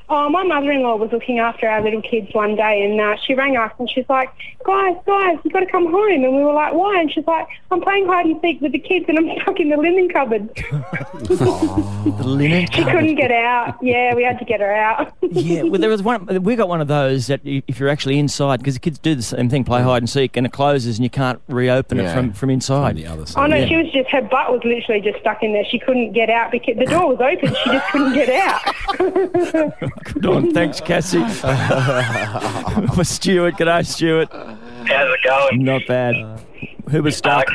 Oh, 0.09 0.29
my 0.29 0.43
mother-in-law 0.43 0.95
was 0.95 1.11
looking 1.11 1.39
after 1.39 1.67
our 1.67 1.81
little 1.83 2.01
kids 2.01 2.33
one 2.33 2.55
day, 2.55 2.81
and 2.83 2.99
uh, 3.01 3.17
she 3.25 3.33
rang 3.33 3.57
us, 3.57 3.73
and 3.77 3.89
she's 3.89 4.05
like, 4.07 4.29
"Guys, 4.63 4.95
guys, 5.05 5.37
you've 5.43 5.51
got 5.51 5.59
to 5.59 5.65
come 5.65 5.91
home." 5.91 6.23
And 6.23 6.33
we 6.33 6.43
were 6.43 6.53
like, 6.53 6.73
"Why?" 6.73 7.01
And 7.01 7.11
she's 7.11 7.27
like, 7.27 7.45
"I'm 7.71 7.81
playing 7.81 8.07
hide 8.07 8.25
and 8.25 8.39
seek 8.41 8.61
with 8.61 8.71
the 8.71 8.79
kids, 8.79 9.05
and 9.09 9.17
I'm 9.19 9.37
stuck 9.41 9.59
in 9.59 9.69
the 9.69 9.75
linen 9.77 10.07
cupboard." 10.09 10.49
The 12.17 12.23
linen. 12.25 12.67
She 12.71 12.83
couldn't 12.83 13.15
get 13.15 13.31
out. 13.31 13.77
Yeah, 13.81 14.15
we 14.15 14.23
had 14.23 14.39
to 14.39 14.45
get 14.45 14.59
her 14.61 14.73
out. 14.73 15.13
Yeah, 15.21 15.63
well, 15.63 15.79
there 15.79 15.89
was 15.89 16.01
one. 16.01 16.25
We 16.43 16.55
got 16.55 16.69
one 16.69 16.79
of 16.81 16.87
those 16.87 17.27
that 17.27 17.41
if 17.43 17.79
you're 17.79 17.89
actually 17.89 18.17
inside, 18.17 18.57
because 18.57 18.73
the 18.75 18.79
kids 18.79 18.97
do 18.97 19.13
the 19.13 19.21
same 19.21 19.49
thing, 19.49 19.63
play 19.63 19.81
hide 19.81 20.01
and 20.01 20.09
seek, 20.09 20.37
and 20.37 20.45
it 20.45 20.53
closes 20.53 20.97
and 20.97 21.03
you 21.03 21.09
can't 21.09 21.39
reopen 21.47 21.99
it 21.99 22.11
from 22.13 22.31
from 22.33 22.49
On 22.49 22.53
inside. 22.53 22.95
the 22.95 23.05
other 23.07 23.25
oh 23.35 23.45
no, 23.45 23.55
Yeah. 23.57 23.67
she 23.67 23.77
was 23.77 23.91
just 23.91 24.09
her 24.09 24.21
butt 24.21 24.51
was 24.51 24.61
literally 24.63 25.01
just 25.01 25.19
stuck 25.19 25.43
in 25.43 25.53
there. 25.53 25.65
She 25.65 25.79
couldn't 25.79 26.13
get 26.13 26.29
out 26.29 26.51
because 26.51 26.77
the 26.77 26.85
door 26.85 27.15
was 27.15 27.19
open. 27.19 27.53
She 27.53 27.69
just 27.69 27.87
couldn't 27.91 28.13
get 28.13 28.29
out. 28.29 29.73
Good 30.03 30.25
on. 30.25 30.51
Thanks, 30.53 30.79
Cassie. 30.81 31.19
For 32.95 33.03
Stuart. 33.03 33.55
G'day, 33.55 33.85
Stuart. 33.85 34.29
How's 34.31 35.13
it 35.13 35.19
going? 35.23 35.63
Not 35.63 35.81
bad. 35.87 36.15
Who 36.89 37.03
was 37.03 37.15
I 37.15 37.17
stuck? 37.17 37.47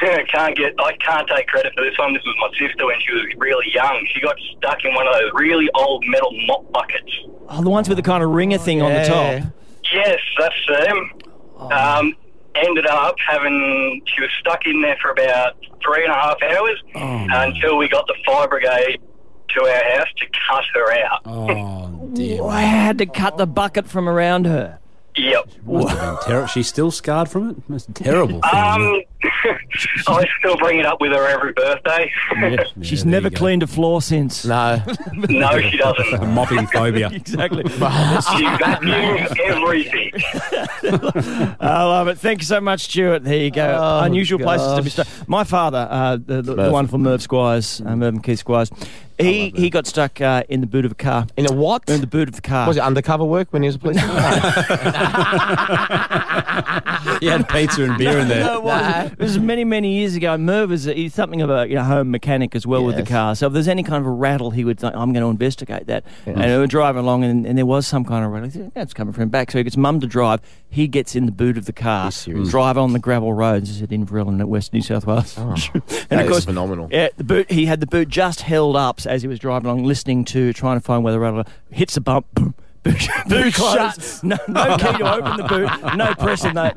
can't, 0.00 0.28
can't 0.28 0.56
get. 0.56 0.74
I 0.78 0.96
can't 0.96 1.28
take 1.28 1.46
credit 1.48 1.72
for 1.76 1.84
this 1.84 1.96
one. 1.98 2.14
This 2.14 2.22
was 2.24 2.34
my 2.40 2.48
sister 2.58 2.86
when 2.86 2.96
she 3.00 3.12
was 3.12 3.26
really 3.36 3.66
young. 3.72 4.06
She 4.12 4.20
got 4.20 4.36
stuck 4.56 4.84
in 4.84 4.94
one 4.94 5.06
of 5.06 5.14
those 5.14 5.30
really 5.34 5.68
old 5.74 6.04
metal 6.06 6.30
mop 6.46 6.70
buckets. 6.72 7.12
Oh, 7.48 7.62
the 7.62 7.70
ones 7.70 7.88
with 7.88 7.96
the 7.98 8.02
kind 8.02 8.22
of 8.24 8.30
ringer 8.30 8.58
thing 8.58 8.82
on 8.82 8.92
the 8.92 9.04
top. 9.04 9.52
Yes, 9.92 10.18
that's 10.38 10.66
them. 10.68 11.12
Um, 11.70 12.14
ended 12.54 12.86
up 12.86 13.16
having. 13.26 14.02
She 14.06 14.20
was 14.22 14.30
stuck 14.40 14.66
in 14.66 14.80
there 14.82 14.96
for 15.00 15.10
about 15.10 15.56
three 15.84 16.04
and 16.04 16.12
a 16.12 16.16
half 16.16 16.42
hours 16.42 16.82
until 16.94 17.76
we 17.76 17.88
got 17.88 18.06
the 18.06 18.14
fire 18.24 18.48
brigade 18.48 19.00
to 19.56 19.62
our 19.62 19.98
house 19.98 20.08
to 20.18 20.26
cut 20.48 20.64
her 20.74 20.92
out. 21.04 21.20
Oh, 21.24 22.10
dear. 22.12 22.42
I 22.44 22.62
had 22.62 22.98
to 22.98 23.06
cut 23.06 23.36
the 23.38 23.46
bucket 23.46 23.86
from 23.86 24.08
around 24.08 24.46
her. 24.46 24.78
Yep. 25.16 25.48
Must 25.64 25.88
have 25.96 25.98
been 26.26 26.34
terri- 26.34 26.48
She's 26.48 26.68
still 26.68 26.90
scarred 26.90 27.28
from 27.30 27.50
it? 27.50 27.56
That's 27.68 27.86
terrible 27.94 28.40
thing. 28.42 28.60
Um, 28.60 29.02
I 29.24 30.24
still 30.38 30.56
bring 30.56 30.78
it 30.78 30.86
up 30.86 31.00
with 31.00 31.12
her 31.12 31.26
every 31.26 31.52
birthday. 31.52 32.10
She's 32.82 33.02
there 33.02 33.12
never 33.12 33.26
you 33.26 33.30
go. 33.30 33.38
cleaned 33.38 33.62
a 33.62 33.66
floor 33.66 34.02
since. 34.02 34.44
No. 34.44 34.82
no, 35.12 35.60
she 35.60 35.76
doesn't. 35.76 36.28
Mopping 36.34 36.66
phobia. 36.68 37.10
Exactly. 37.26 37.64
She 37.68 37.78
vacuums 37.78 39.30
everything. 39.44 40.12
I 41.60 41.82
love 41.84 42.08
it. 42.08 42.18
Thank 42.18 42.40
you 42.40 42.46
so 42.46 42.60
much, 42.60 42.82
Stuart. 42.82 43.24
There 43.24 43.36
you 43.36 43.50
go. 43.50 43.76
Oh, 43.80 44.04
Unusual 44.04 44.38
places 44.38 44.74
to 44.76 44.82
be 44.82 44.90
stuck. 44.90 45.06
My 45.26 45.44
father, 45.44 45.88
uh, 45.90 46.16
the, 46.16 46.36
the, 46.36 46.42
the 46.42 46.56
Merv. 46.56 46.72
wonderful 46.72 46.98
Merv 46.98 47.22
Squires, 47.22 47.80
uh, 47.84 47.96
Merv 47.96 48.14
and 48.14 48.22
Keith 48.22 48.38
Squires, 48.38 48.70
he, 49.18 49.50
he 49.56 49.70
got 49.70 49.86
stuck 49.86 50.20
uh, 50.20 50.42
in 50.48 50.60
the 50.60 50.66
boot 50.66 50.84
of 50.84 50.92
a 50.92 50.96
car. 50.96 51.26
In 51.36 51.50
a 51.50 51.52
what? 51.54 51.88
In 51.88 52.00
the 52.00 52.06
boot 52.06 52.28
of 52.28 52.34
the 52.34 52.42
car. 52.42 52.68
Was 52.68 52.76
it 52.76 52.82
undercover 52.82 53.24
work 53.24 53.48
when 53.50 53.62
he 53.62 53.68
was 53.68 53.76
a 53.76 53.78
policeman? 53.78 54.10
he 57.20 57.26
had 57.26 57.48
pizza 57.48 57.84
and 57.84 57.96
beer 57.98 58.18
in 58.18 58.28
there. 58.28 58.44
No, 58.44 59.05
it 59.12 59.18
was 59.18 59.38
many, 59.38 59.64
many 59.64 59.98
years 59.98 60.14
ago. 60.14 60.36
Merv 60.38 60.72
is 60.72 60.86
uh, 60.88 60.92
he's 60.92 61.14
something 61.14 61.40
of 61.42 61.50
a 61.50 61.68
you 61.68 61.74
know, 61.74 61.82
home 61.84 62.10
mechanic 62.10 62.54
as 62.54 62.66
well 62.66 62.84
with 62.84 62.96
the 62.96 63.02
Yes. 63.02 63.08
car. 63.10 63.34
So 63.34 63.46
if 63.46 63.52
there's 63.52 63.68
any 63.68 63.82
kind 63.82 64.00
of 64.00 64.06
a 64.06 64.10
rattle, 64.10 64.50
he 64.50 64.64
would 64.64 64.78
think, 64.80 64.94
I'm 64.94 65.12
going 65.12 65.22
to 65.22 65.28
investigate 65.30 65.86
that. 65.86 66.04
And 66.24 66.38
we 66.38 66.56
were 66.58 66.66
driving 66.66 67.00
along, 67.02 67.24
and, 67.24 67.46
and 67.46 67.56
there 67.58 67.66
was 67.66 67.86
some 67.86 68.04
kind 68.04 68.24
of 68.24 68.30
rattle. 68.32 68.48
He 68.48 68.52
said, 68.52 68.72
That's 68.74 68.92
coming 68.94 69.12
from 69.14 69.28
back. 69.28 69.50
So 69.50 69.58
he 69.58 69.64
gets 69.64 69.76
mum 69.76 70.00
to 70.00 70.06
drive. 70.06 70.40
He 70.68 70.88
gets 70.88 71.14
in 71.16 71.26
the 71.26 71.32
boot 71.32 71.56
of 71.56 71.64
the 71.66 71.72
car, 71.72 72.10
drive 72.48 72.76
on 72.78 72.92
the 72.92 72.98
gravel 72.98 73.32
roads. 73.32 73.68
This 73.68 73.76
is 73.76 73.82
at 73.82 73.90
Inverell 73.90 74.28
in 74.28 74.46
West 74.48 74.72
New 74.72 74.82
South 74.82 75.06
Wales. 75.06 75.34
Oh. 75.38 75.54
and 75.74 75.82
That 76.20 76.26
is 76.30 76.44
phenomenal. 76.44 76.88
Yeah, 76.90 77.08
the 77.16 77.24
boot. 77.24 77.50
He 77.50 77.66
had 77.66 77.80
the 77.80 77.86
boot 77.86 78.08
just 78.08 78.42
held 78.42 78.76
up 78.76 79.00
as 79.06 79.22
he 79.22 79.28
was 79.28 79.38
driving 79.38 79.66
along, 79.70 79.84
listening 79.84 80.24
to, 80.26 80.52
trying 80.52 80.76
to 80.78 80.84
find 80.84 81.02
where 81.04 81.12
the 81.12 81.20
rattle 81.20 81.44
hits 81.70 81.96
a 81.96 82.00
bump. 82.00 82.26
Boom. 82.34 82.54
Boot, 82.92 83.08
boot 83.28 83.54
closed. 83.54 84.22
No, 84.24 84.36
no 84.48 84.76
key 84.78 84.98
to 84.98 85.14
open 85.14 85.36
the 85.38 85.42
boot. 85.44 85.96
No 85.96 86.14
pressing. 86.14 86.54
No, 86.56 86.70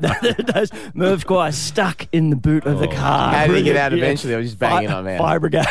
those 0.52 0.70
Merv 0.94 1.20
Squire 1.20 1.52
stuck 1.52 2.06
in 2.12 2.30
the 2.30 2.36
boot 2.36 2.66
of 2.66 2.78
the 2.80 2.88
car. 2.88 3.28
Oh. 3.32 3.36
How 3.36 3.46
did 3.46 3.56
he 3.56 3.62
get 3.62 3.76
out 3.76 3.92
Yeah. 3.92 3.98
eventually? 3.98 4.34
Or 4.34 4.42
just 4.42 4.58
banging 4.58 4.88
Fi- 4.88 4.94
on 4.94 5.04
man? 5.04 5.18
Fire 5.18 5.40
brigade. 5.40 5.64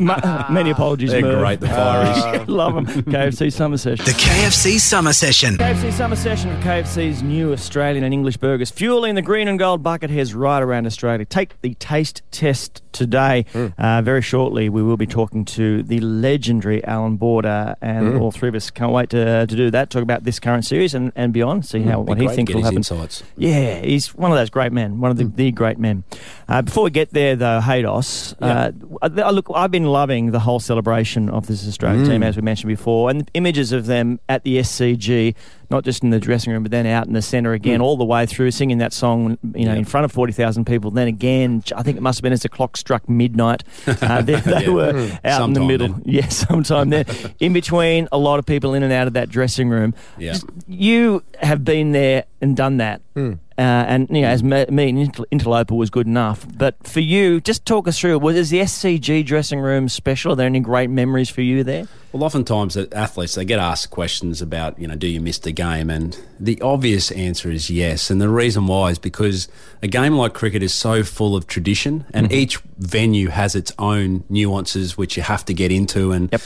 Ma- 0.00 0.46
Many 0.50 0.70
apologies, 0.70 1.10
They're 1.10 1.22
Merv. 1.22 1.38
great, 1.38 1.60
the 1.60 1.66
fireys. 1.66 2.48
Love 2.48 2.74
them. 2.74 2.86
KFC 2.86 3.52
Summer 3.52 3.76
Session. 3.76 4.04
The 4.04 4.12
KFC 4.12 4.78
Summer 4.78 5.12
Session. 5.12 5.56
KFC 5.56 5.92
Summer 5.92 6.16
Session 6.16 6.50
of 6.50 6.62
KFC's 6.62 7.22
new 7.22 7.52
Australian 7.52 8.04
and 8.04 8.12
English 8.12 8.36
burgers, 8.36 8.70
fueling 8.70 9.14
the 9.14 9.22
green 9.22 9.48
and 9.48 9.58
gold 9.58 9.82
bucket 9.82 10.10
heads 10.10 10.34
right 10.34 10.62
around 10.62 10.86
Australia. 10.86 11.24
Take 11.24 11.60
the 11.62 11.74
taste 11.74 12.22
test 12.30 12.82
today. 12.92 13.44
Uh, 13.78 14.02
very 14.02 14.22
shortly, 14.22 14.68
we 14.68 14.82
will 14.82 14.96
be 14.96 15.06
talking 15.06 15.44
to 15.44 15.82
the 15.82 16.00
legendary 16.00 16.84
Allan 16.84 17.16
Border, 17.16 17.67
Uh, 17.68 17.74
and 17.82 18.14
mm. 18.14 18.20
all 18.20 18.30
three 18.30 18.48
of 18.48 18.54
us 18.54 18.70
can't 18.70 18.92
wait 18.92 19.10
to, 19.10 19.28
uh, 19.28 19.46
to 19.46 19.56
do 19.56 19.70
that. 19.70 19.90
Talk 19.90 20.02
about 20.02 20.24
this 20.24 20.40
current 20.40 20.64
series 20.64 20.94
and, 20.94 21.12
and 21.14 21.32
beyond. 21.32 21.66
See 21.66 21.80
mm, 21.80 21.84
how 21.84 22.02
Be 22.02 22.08
what 22.08 22.20
he 22.20 22.28
thinks 22.28 22.54
will 22.54 22.62
happen. 22.62 22.78
insights. 22.78 23.22
Yeah, 23.36 23.80
he's 23.80 24.14
one 24.14 24.30
of 24.30 24.38
those 24.38 24.50
great 24.50 24.72
men, 24.72 25.00
one 25.00 25.10
of 25.10 25.16
the, 25.16 25.24
mm. 25.24 25.36
the 25.36 25.52
great 25.52 25.78
men. 25.78 26.04
Uh, 26.48 26.62
before 26.62 26.84
we 26.84 26.90
get 26.90 27.10
there, 27.12 27.36
though, 27.36 27.60
Haydos, 27.60 28.34
uh, 28.40 29.30
look, 29.30 29.50
I've 29.54 29.70
been 29.70 29.84
loving 29.84 30.30
the 30.30 30.40
whole 30.40 30.60
celebration 30.60 31.28
of 31.28 31.46
this 31.46 31.66
Australian 31.68 32.06
team, 32.06 32.22
as 32.22 32.36
we 32.36 32.42
mentioned 32.42 32.68
before, 32.68 33.10
and 33.10 33.30
images 33.34 33.72
of 33.72 33.86
them 33.86 34.20
at 34.28 34.44
the 34.44 34.58
SCG, 34.58 35.34
not 35.70 35.84
just 35.84 36.02
in 36.02 36.10
the 36.10 36.18
dressing 36.20 36.52
room, 36.52 36.62
but 36.62 36.70
then 36.72 36.86
out 36.86 37.06
in 37.06 37.12
the 37.12 37.22
centre 37.22 37.52
again, 37.52 37.80
all 37.80 37.96
the 37.96 38.04
way 38.04 38.24
through, 38.26 38.50
singing 38.50 38.78
that 38.78 38.92
song, 38.92 39.36
you 39.54 39.66
know, 39.66 39.74
in 39.74 39.84
front 39.84 40.04
of 40.04 40.12
40,000 40.12 40.64
people. 40.64 40.90
Then 40.90 41.08
again, 41.08 41.62
I 41.76 41.82
think 41.82 41.96
it 41.96 42.00
must 42.00 42.18
have 42.18 42.22
been 42.22 42.32
as 42.32 42.42
the 42.42 42.48
clock 42.48 42.76
struck 42.76 43.08
midnight. 43.08 43.64
Uh, 44.00 44.22
they 44.22 44.36
they 44.36 44.64
Yeah. 44.64 44.70
were 44.70 45.18
out 45.24 45.42
in 45.48 45.52
the 45.54 45.60
middle. 45.60 45.88
then. 45.88 46.02
Yeah, 46.06 46.28
sometime 46.28 46.88
there. 46.90 47.04
In 47.40 47.52
between 47.52 48.08
a 48.12 48.18
lot 48.18 48.38
of 48.38 48.46
people 48.46 48.74
in 48.74 48.82
and 48.82 48.92
out 48.92 49.06
of 49.06 49.12
that 49.14 49.28
dressing 49.28 49.68
room. 49.68 49.94
Yeah. 50.18 50.36
You 50.66 51.22
have 51.40 51.64
been 51.64 51.92
there 51.92 52.24
and 52.40 52.56
done 52.56 52.76
that. 52.78 53.00
Uh, 53.16 53.30
and 53.58 54.08
you 54.10 54.22
know, 54.22 54.28
as 54.28 54.42
me, 54.44 54.64
me 54.70 54.88
and 54.90 55.26
Interloper 55.32 55.74
was 55.74 55.90
good 55.90 56.06
enough. 56.06 56.46
But 56.56 56.76
for 56.86 57.00
you, 57.00 57.40
just 57.40 57.66
talk 57.66 57.88
us 57.88 57.98
through. 57.98 58.18
Was 58.20 58.36
is 58.36 58.50
the 58.50 58.60
SCG 58.60 59.24
dressing 59.26 59.58
room 59.58 59.88
special? 59.88 60.32
Are 60.32 60.36
there 60.36 60.46
any 60.46 60.60
great 60.60 60.90
memories 60.90 61.28
for 61.28 61.40
you 61.42 61.64
there? 61.64 61.88
Well, 62.12 62.22
oftentimes 62.22 62.74
the 62.74 62.88
athletes 62.96 63.34
they 63.34 63.44
get 63.44 63.58
asked 63.58 63.90
questions 63.90 64.40
about 64.40 64.78
you 64.78 64.86
know 64.86 64.94
do 64.94 65.08
you 65.08 65.20
miss 65.20 65.38
the 65.38 65.50
game, 65.50 65.90
and 65.90 66.16
the 66.38 66.60
obvious 66.62 67.10
answer 67.10 67.50
is 67.50 67.68
yes. 67.68 68.10
And 68.10 68.20
the 68.20 68.28
reason 68.28 68.68
why 68.68 68.90
is 68.90 68.98
because 69.00 69.48
a 69.82 69.88
game 69.88 70.14
like 70.14 70.34
cricket 70.34 70.62
is 70.62 70.72
so 70.72 71.02
full 71.02 71.34
of 71.34 71.48
tradition, 71.48 72.04
and 72.14 72.30
each 72.30 72.58
venue 72.78 73.28
has 73.30 73.56
its 73.56 73.72
own 73.78 74.22
nuances 74.28 74.96
which 74.96 75.16
you 75.16 75.24
have 75.24 75.44
to 75.46 75.54
get 75.54 75.72
into. 75.72 76.12
And 76.12 76.28
Yep. 76.30 76.42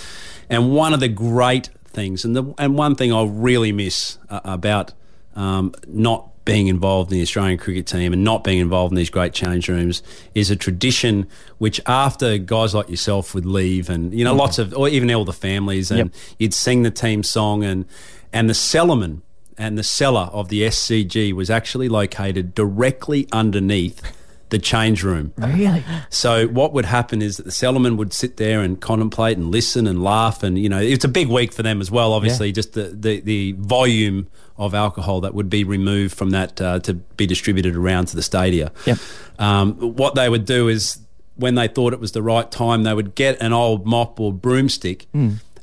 and 0.49 0.73
one 0.75 0.95
of 0.95 1.01
the 1.01 1.09
great 1.09 1.69
things, 1.89 2.25
and 2.25 2.35
the 2.35 2.55
and 2.57 2.75
one 2.79 2.95
thing 2.95 3.13
I 3.13 3.23
really 3.25 3.71
miss 3.73 4.17
uh, 4.31 4.41
about 4.45 4.95
um, 5.37 5.75
not 5.87 6.29
being 6.45 6.67
involved 6.67 7.13
in 7.13 7.19
the 7.19 7.23
Australian 7.23 7.57
cricket 7.57 7.87
team 7.87 8.13
and 8.13 8.25
not 8.25 8.43
being 8.43 8.59
involved 8.59 8.91
in 8.93 8.97
these 8.97 9.11
great 9.11 9.33
change 9.33 9.69
rooms 9.69 10.03
is 10.35 10.51
a 10.51 10.57
tradition 10.57 11.29
which 11.59 11.81
after 11.87 12.37
guys 12.37 12.75
like 12.75 12.89
yourself 12.89 13.33
would 13.35 13.47
leave 13.47 13.89
and 13.89 14.13
you 14.13 14.25
know 14.25 14.35
lots 14.35 14.59
of 14.59 14.75
or 14.75 14.89
even 14.89 15.09
all 15.13 15.25
the 15.25 15.33
families 15.33 15.91
and 15.91 15.99
Yep. 15.99 16.09
you'd 16.39 16.55
sing 16.55 16.83
the 16.83 16.91
team 16.91 17.23
song 17.23 17.63
and 17.63 17.85
and 18.33 18.51
the 18.51 18.55
cellarman 18.55 19.21
and 19.57 19.79
the 19.79 19.85
cellar 19.85 20.31
of 20.33 20.49
the 20.49 20.63
SCG 20.63 21.33
was 21.33 21.49
actually 21.49 21.89
located 21.89 22.55
directly 22.55 23.29
underneath 23.31 24.03
the 24.53 24.59
change 24.59 25.03
room. 25.03 25.33
Really? 25.39 25.83
So 26.11 26.47
what 26.47 26.75
would 26.75 26.85
happen 26.85 27.23
is 27.23 27.39
that 27.39 27.45
the 27.45 27.51
cellarman 27.51 27.97
would 27.97 28.13
sit 28.13 28.37
there 28.37 28.61
and 28.61 28.81
contemplate 28.81 29.39
and 29.39 29.51
listen 29.51 29.87
and 29.87 30.05
laugh, 30.05 30.43
and 30.43 30.59
you 30.59 30.69
know 30.69 30.79
it's 30.79 31.05
a 31.05 31.09
big 31.09 31.29
week 31.29 31.53
for 31.53 31.63
them 31.63 31.81
as 31.81 31.91
well. 31.91 32.13
Obviously, 32.13 32.53
just 32.53 32.75
the, 32.75 32.85
the 32.85 33.21
the 33.21 33.53
volume 33.53 34.29
of 34.59 34.75
alcohol 34.75 35.23
that 35.23 35.35
would 35.35 35.49
be 35.49 35.65
removed 35.65 36.15
from 36.15 36.31
that 36.31 36.61
uh, 36.61 36.79
to 36.81 36.95
be 36.95 37.27
distributed 37.27 37.75
around 37.75 38.07
to 38.07 38.17
the 38.17 38.23
stadia. 38.23 38.71
Yep. 38.85 38.99
Um, 39.39 39.75
what 39.97 40.15
they 40.15 40.29
would 40.29 40.45
do 40.45 40.69
is 40.69 41.01
when 41.37 41.55
they 41.55 41.67
thought 41.67 41.95
it 41.95 41.99
was 41.99 42.13
the 42.13 42.23
right 42.23 42.49
time, 42.51 42.83
they 42.83 42.93
would 42.93 43.15
get 43.15 43.41
an 43.41 43.55
old 43.55 43.87
mop 43.87 44.21
or 44.21 44.33
broomstick 44.33 45.07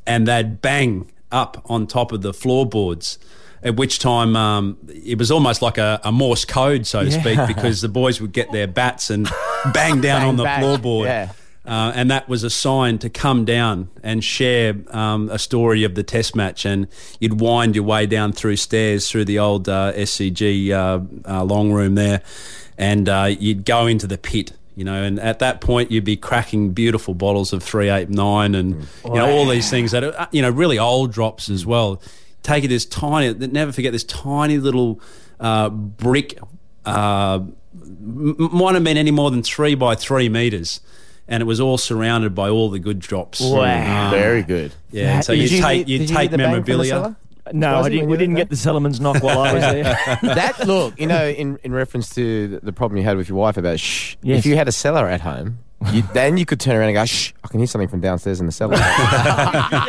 and 0.08 0.27
they'd 0.27 0.62
bang 0.62 1.10
up 1.31 1.62
on 1.65 1.86
top 1.86 2.12
of 2.12 2.24
the 2.24 2.34
floorboards. 2.34 3.19
At 3.62 3.75
which 3.75 4.00
time 4.00 4.36
um, 4.36 4.78
it 4.88 5.18
was 5.18 5.32
almost 5.32 5.62
like 5.62 5.78
a, 5.78 6.00
a 6.04 6.12
Morse 6.12 6.46
code, 6.46 6.88
so 6.88 7.04
to 7.04 7.12
speak, 7.12 7.39
because 7.48 7.82
the 7.82 7.89
boys 7.89 8.22
would 8.22 8.32
get 8.32 8.51
their 8.51 8.68
bats 8.68 9.10
and 9.10 9.25
bang 9.74 10.00
down 10.01 10.22
Bang 10.22 10.30
on 10.30 10.36
the 10.38 10.44
back. 10.44 10.63
floorboard. 10.63 11.06
Yeah. 11.06 11.32
Uh, 11.66 11.92
and 11.94 12.10
that 12.10 12.28
was 12.28 12.44
a 12.44 12.50
sign 12.50 12.98
to 12.98 13.10
come 13.10 13.46
down 13.46 13.89
and 14.01 14.24
share 14.24 14.74
um, 14.89 15.30
a 15.30 15.38
story 15.38 15.84
of 15.84 15.94
the 15.94 16.01
test 16.04 16.36
match. 16.36 16.66
And 16.66 16.88
you'd 17.20 17.39
wind 17.42 17.75
your 17.75 17.84
way 17.84 18.06
down 18.08 18.32
through 18.32 18.56
stairs 18.56 19.10
through 19.10 19.25
the 19.25 19.38
old 19.39 19.68
uh, 19.70 19.92
SCG 19.94 20.72
uh, 20.72 21.01
uh, 21.30 21.44
long 21.44 21.72
room 21.72 21.96
there, 21.96 22.22
and 22.78 23.08
uh, 23.10 23.36
you'd 23.38 23.66
go 23.66 23.86
into 23.88 24.08
the 24.08 24.18
pit. 24.18 24.54
You 24.75 24.86
know, 24.86 25.04
and 25.04 25.20
at 25.20 25.39
that 25.39 25.60
point 25.60 25.92
you'd 25.92 26.06
be 26.06 26.16
cracking 26.16 26.72
beautiful 26.72 27.13
bottles 27.13 27.51
of 27.51 27.62
three 27.62 27.89
eight 27.89 28.10
nine, 28.10 28.56
and 28.56 28.88
you 29.04 29.13
know 29.13 29.30
all 29.30 29.46
these 29.46 29.70
things 29.70 29.92
that 29.92 30.06
are 30.06 30.18
uh, 30.18 30.28
you 30.32 30.42
know 30.42 30.50
really 30.50 30.80
old 30.80 31.12
drops 31.12 31.50
as 31.50 31.66
well. 31.66 32.01
Take 32.50 32.63
it 32.63 32.70
this 32.70 32.86
tiny. 32.86 33.32
Never 33.48 33.72
forget 33.72 33.91
this 33.91 34.03
tiny 34.03 34.58
little 34.58 35.00
uh, 35.39 35.70
brick. 35.70 36.39
Uh, 36.84 37.41
m- 37.79 38.36
might 38.51 38.74
have 38.74 38.84
been 38.84 38.98
any 38.98 39.12
more 39.12 39.29
than 39.29 39.44
three 39.44 39.75
by 39.75 39.94
three 39.94 40.29
meters, 40.29 40.82
and 41.27 41.41
it 41.41 41.46
was 41.46 41.60
all 41.60 41.77
surrounded 41.77 42.34
by 42.34 42.50
all 42.50 42.72
the 42.72 42.79
good 42.79 42.98
drops. 42.98 43.39
Wow. 43.39 44.06
Um, 44.06 44.12
Very 44.12 44.41
good. 44.41 44.74
Yeah, 44.91 45.18
and 45.18 45.25
so 45.25 45.32
you 45.32 45.44
you 45.44 45.62
take 45.62 45.88
you 45.88 46.00
you 46.00 46.06
hear 46.08 46.18
take 46.18 46.32
the 46.32 46.38
bang 46.39 46.51
the 46.53 46.60
memorabilia. 46.60 47.15
Cellar? 47.51 47.60
No, 47.60 47.79
I 47.82 47.89
didn't, 47.89 48.10
we 48.10 48.18
didn't 48.18 48.34
were 48.36 48.39
get 48.39 48.50
the 48.50 48.56
Cellarman's 48.56 49.00
knock 49.00 49.22
while 49.24 49.39
I 49.39 49.53
was 49.53 49.63
there. 49.63 49.84
that 50.36 50.65
look, 50.68 51.00
you 51.00 51.08
know, 51.08 51.27
in, 51.27 51.58
in 51.63 51.72
reference 51.74 52.10
to 52.15 52.48
the- 52.48 52.60
the 52.62 52.74
problem 52.74 52.98
you 52.98 53.03
had 53.03 53.18
with 53.18 53.29
your 53.29 53.38
wife 53.38 53.58
about 53.58 53.79
shh. 53.79 54.15
Yes. 54.22 54.39
If 54.39 54.46
you 54.46 54.56
had 54.56 54.68
a 54.68 54.72
cellar 54.72 55.08
at 55.08 55.22
home, 55.22 55.60
you, 55.91 56.01
then 56.13 56.38
you 56.38 56.46
could 56.46 56.60
turn 56.60 56.75
around 56.75 56.89
and 56.89 56.96
go 56.96 57.06
shh. 57.06 57.32
I 57.44 57.48
can 57.48 57.60
hear 57.60 57.68
something 57.68 57.88
from 57.88 58.01
downstairs 58.01 58.39
in 58.39 58.46
the 58.46 58.51
cellar. 58.51 58.75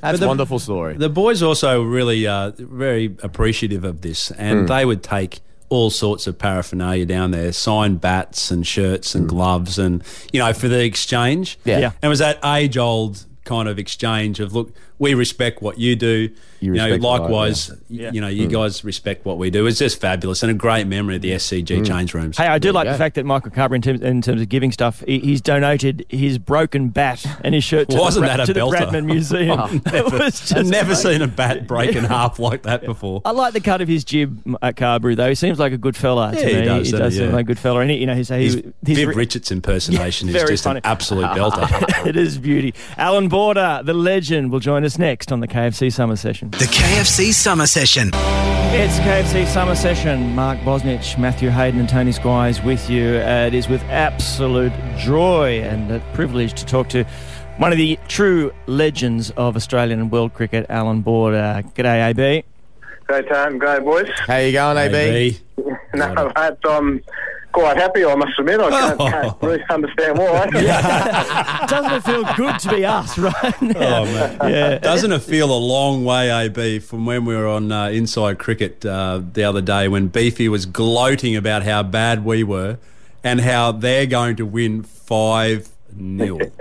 That's 0.00 0.20
a 0.20 0.26
wonderful 0.26 0.58
story. 0.58 0.96
The 0.96 1.08
boys 1.08 1.42
also 1.42 1.82
really 1.82 2.26
uh, 2.26 2.52
very 2.56 3.16
appreciative 3.22 3.84
of 3.84 4.00
this, 4.02 4.30
and 4.32 4.60
Hmm. 4.60 4.66
they 4.66 4.84
would 4.84 5.02
take 5.02 5.40
all 5.70 5.90
sorts 5.90 6.26
of 6.26 6.38
paraphernalia 6.38 7.06
down 7.06 7.30
there, 7.32 7.52
signed 7.52 8.00
bats 8.00 8.50
and 8.50 8.66
shirts 8.66 9.14
and 9.14 9.28
gloves, 9.28 9.78
and 9.78 10.02
you 10.32 10.38
know 10.40 10.52
for 10.52 10.68
the 10.68 10.84
exchange. 10.84 11.58
Yeah. 11.64 11.78
Yeah. 11.78 11.86
and 11.86 12.04
it 12.04 12.08
was 12.08 12.18
that 12.20 12.38
age 12.44 12.76
old 12.78 13.24
kind 13.44 13.68
of 13.68 13.78
exchange 13.78 14.40
of 14.40 14.54
look, 14.54 14.72
we 15.04 15.14
respect 15.14 15.60
what 15.62 15.78
you 15.78 15.94
do. 15.96 16.30
You 16.60 16.72
know, 16.72 16.84
respect 16.84 17.02
what 17.02 17.10
I- 17.10 17.22
likewise, 17.24 17.70
y- 17.70 17.76
yeah. 17.90 18.10
you 18.12 18.20
know, 18.22 18.28
you 18.28 18.46
guys 18.48 18.84
respect 18.84 19.26
what 19.26 19.36
we 19.36 19.50
do. 19.50 19.66
It's 19.66 19.78
just 19.78 20.00
fabulous 20.00 20.42
and 20.42 20.50
a 20.50 20.54
great 20.54 20.86
memory 20.86 21.16
of 21.16 21.20
the 21.22 21.32
SCG 21.32 21.76
Hmm. 21.78 21.84
change 21.84 22.14
rooms. 22.14 22.38
Hey, 22.38 22.46
I 22.46 22.58
do 22.58 22.68
There 22.68 22.72
like 22.72 22.88
the 22.88 22.94
fact 22.94 23.16
that 23.16 23.26
Michael 23.26 23.50
Carber, 23.50 23.74
in 23.74 23.82
terms, 23.82 24.00
in 24.00 24.22
terms 24.22 24.40
of 24.40 24.48
giving 24.48 24.72
stuff, 24.72 25.04
he, 25.06 25.18
he's 25.18 25.42
donated 25.42 26.06
his 26.08 26.38
broken 26.38 26.88
bat 26.88 27.26
and 27.44 27.54
his 27.54 27.64
shirt 27.64 27.90
to, 27.90 27.98
Wasn't 27.98 28.24
the, 28.24 28.28
that 28.28 28.40
a 28.40 28.46
to 28.46 28.52
the? 28.54 28.60
Bradman 28.60 29.04
Museum. 29.04 29.82
It 29.92 30.04
was 30.10 30.40
just 30.40 30.56
I've 30.56 30.66
never 30.66 30.92
amazing. 30.92 31.12
seen 31.12 31.22
a 31.22 31.26
bat 31.28 31.66
break 31.66 31.94
in 31.96 32.04
half 32.18 32.38
like 32.38 32.62
that 32.62 32.82
before. 32.86 33.20
I 33.26 33.32
like 33.32 33.52
the 33.52 33.60
cut 33.60 33.82
of 33.82 33.88
his 33.88 34.02
jib 34.02 34.56
at 34.62 34.76
Carberry, 34.76 35.16
though. 35.16 35.28
He 35.28 35.34
seems 35.34 35.58
like 35.58 35.72
a 35.74 35.78
good 35.78 35.96
fella 35.98 36.32
to 36.34 36.40
Yeah, 36.40 36.46
he 36.48 36.54
me. 36.60 36.64
does, 36.64 36.86
he 36.86 36.92
doesn't 36.92 36.98
does 37.04 37.12
he? 37.12 37.18
seem 37.18 37.28
Yeah. 37.28 37.34
like 37.36 37.44
a 37.44 37.48
good 37.48 37.58
fella. 37.58 37.80
And 37.80 37.90
he, 37.90 37.98
you 37.98 38.06
know, 38.06 38.14
he's, 38.14 38.28
His 38.28 38.54
he, 38.54 38.62
he's 38.86 38.96
Viv 38.96 39.08
Richards 39.16 39.50
impersonation 39.50 40.28
Yeah, 40.28 40.36
is 40.44 40.48
just 40.48 40.64
funny. 40.64 40.78
an 40.78 40.86
absolute 40.86 41.26
belter. 41.26 42.06
it 42.06 42.16
is 42.16 42.38
beauty. 42.38 42.72
Allan 42.96 43.28
Border, 43.28 43.82
the 43.84 43.92
legend, 43.92 44.50
will 44.50 44.60
join 44.60 44.82
us 44.84 44.93
next 44.98 45.32
on 45.32 45.40
the 45.40 45.48
KFC 45.48 45.92
Summer 45.92 46.16
Session. 46.16 46.50
The 46.50 46.64
KFC 46.66 47.32
Summer 47.32 47.66
Session. 47.66 48.10
It's 48.76 48.98
KFC 48.98 49.46
Summer 49.46 49.74
Session. 49.74 50.34
Mark 50.34 50.58
Bosnich, 50.60 51.18
Matthew 51.18 51.50
Hayden, 51.50 51.80
and 51.80 51.88
Tony 51.88 52.12
Squires 52.12 52.62
with 52.62 52.90
you. 52.90 53.16
Uh, 53.18 53.46
it 53.46 53.54
is 53.54 53.68
with 53.68 53.82
absolute 53.84 54.72
joy 54.98 55.60
and 55.60 55.90
a 55.90 56.00
privilege 56.12 56.54
to 56.54 56.66
talk 56.66 56.88
to 56.88 57.04
one 57.58 57.70
of 57.70 57.78
the 57.78 57.98
true 58.08 58.52
legends 58.66 59.30
of 59.32 59.54
Australian 59.56 60.00
and 60.00 60.10
world 60.10 60.34
cricket, 60.34 60.66
Allan 60.68 61.02
Border. 61.02 61.62
G'day, 61.76 62.10
AB. 62.10 62.44
Great 63.06 63.28
time, 63.28 63.58
great 63.58 63.84
boys. 63.84 64.08
How 64.26 64.38
you 64.38 64.52
going, 64.52 64.76
AB? 64.78 64.94
AB. 64.94 65.38
No, 65.94 66.12
mate, 66.36 66.56
I'm 66.64 67.00
quite 67.54 67.76
happy, 67.78 68.04
I 68.04 68.14
must 68.14 68.38
admit. 68.38 68.60
I 68.60 68.68
can't, 68.70 69.00
Oh. 69.00 69.08
can't 69.10 69.36
really 69.42 69.64
understand 69.70 70.18
why. 70.18 70.46
Doesn't 71.68 71.92
it 71.92 72.04
feel 72.04 72.24
good 72.36 72.58
to 72.60 72.68
be 72.68 72.84
us 72.84 73.16
right 73.18 73.62
now? 73.62 74.02
Oh, 74.02 74.04
man. 74.04 74.38
Yeah. 74.52 74.78
Doesn't 74.78 75.10
it 75.12 75.22
feel 75.22 75.50
a 75.50 75.56
long 75.58 76.04
way, 76.04 76.30
AB, 76.30 76.80
from 76.80 77.06
when 77.06 77.24
we 77.24 77.34
were 77.34 77.46
on 77.48 77.72
uh, 77.72 77.86
Inside 77.88 78.38
Cricket 78.38 78.84
uh, 78.84 79.22
the 79.32 79.44
other 79.44 79.62
day 79.62 79.88
when 79.88 80.08
Beefy 80.08 80.48
was 80.50 80.66
gloating 80.66 81.34
about 81.36 81.62
how 81.62 81.82
bad 81.82 82.24
we 82.24 82.44
were 82.44 82.78
and 83.22 83.40
how 83.40 83.72
they're 83.72 84.04
going 84.06 84.36
to 84.36 84.44
win 84.44 84.82
5 84.82 85.68
0. 85.98 86.38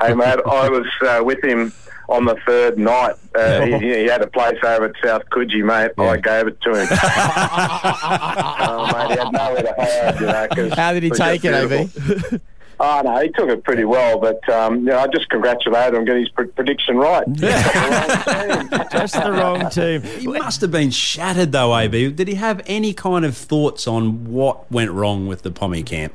hey, 0.00 0.14
mate, 0.14 0.38
I 0.46 0.68
was 0.68 0.86
uh, 1.02 1.22
with 1.24 1.42
him 1.44 1.72
on 2.08 2.24
the 2.26 2.36
third 2.46 2.78
night. 2.78 3.14
Uh, 3.34 3.62
he, 3.62 3.78
he 3.78 4.04
had 4.06 4.22
a 4.22 4.26
place 4.26 4.58
over 4.62 4.86
at 4.86 4.94
South 5.02 5.22
Coogee, 5.30 5.64
mate. 5.64 5.92
I 5.98 6.16
gave 6.18 6.46
it 6.48 6.60
to 6.62 6.70
him. 6.74 6.86
oh, 6.90 8.86
mate, 8.92 9.10
he 9.12 9.18
had 9.18 9.32
nowhere 9.32 9.62
to 9.62 9.74
hide, 9.78 10.20
you 10.20 10.26
know. 10.26 10.48
'cause 10.68 10.78
How 10.78 10.92
did 10.92 11.02
he 11.02 11.10
take 11.10 11.44
it, 11.44 11.68
beautiful. 11.68 12.40
Oh, 12.80 13.02
no, 13.04 13.16
he 13.22 13.28
took 13.28 13.48
it 13.48 13.62
pretty 13.62 13.84
well, 13.84 14.18
but 14.18 14.46
um, 14.48 14.78
you 14.80 14.86
know, 14.86 14.98
I 14.98 15.06
just 15.06 15.28
congratulate 15.30 15.90
him 15.94 16.00
on 16.00 16.04
getting 16.04 16.22
his 16.22 16.28
pre- 16.30 16.48
prediction 16.48 16.96
right. 16.96 17.24
Just 17.32 19.14
the 19.22 19.30
wrong 19.32 19.70
team. 19.70 20.02
he 20.02 20.26
must 20.26 20.60
have 20.60 20.72
been 20.72 20.90
shattered, 20.90 21.52
though, 21.52 21.74
AB. 21.76 22.10
Did 22.10 22.26
he 22.26 22.34
have 22.34 22.62
any 22.66 22.92
kind 22.92 23.24
of 23.24 23.36
thoughts 23.36 23.86
on 23.86 24.24
what 24.32 24.70
went 24.72 24.90
wrong 24.90 25.28
with 25.28 25.42
the 25.42 25.52
Pommy 25.52 25.84
camp? 25.84 26.12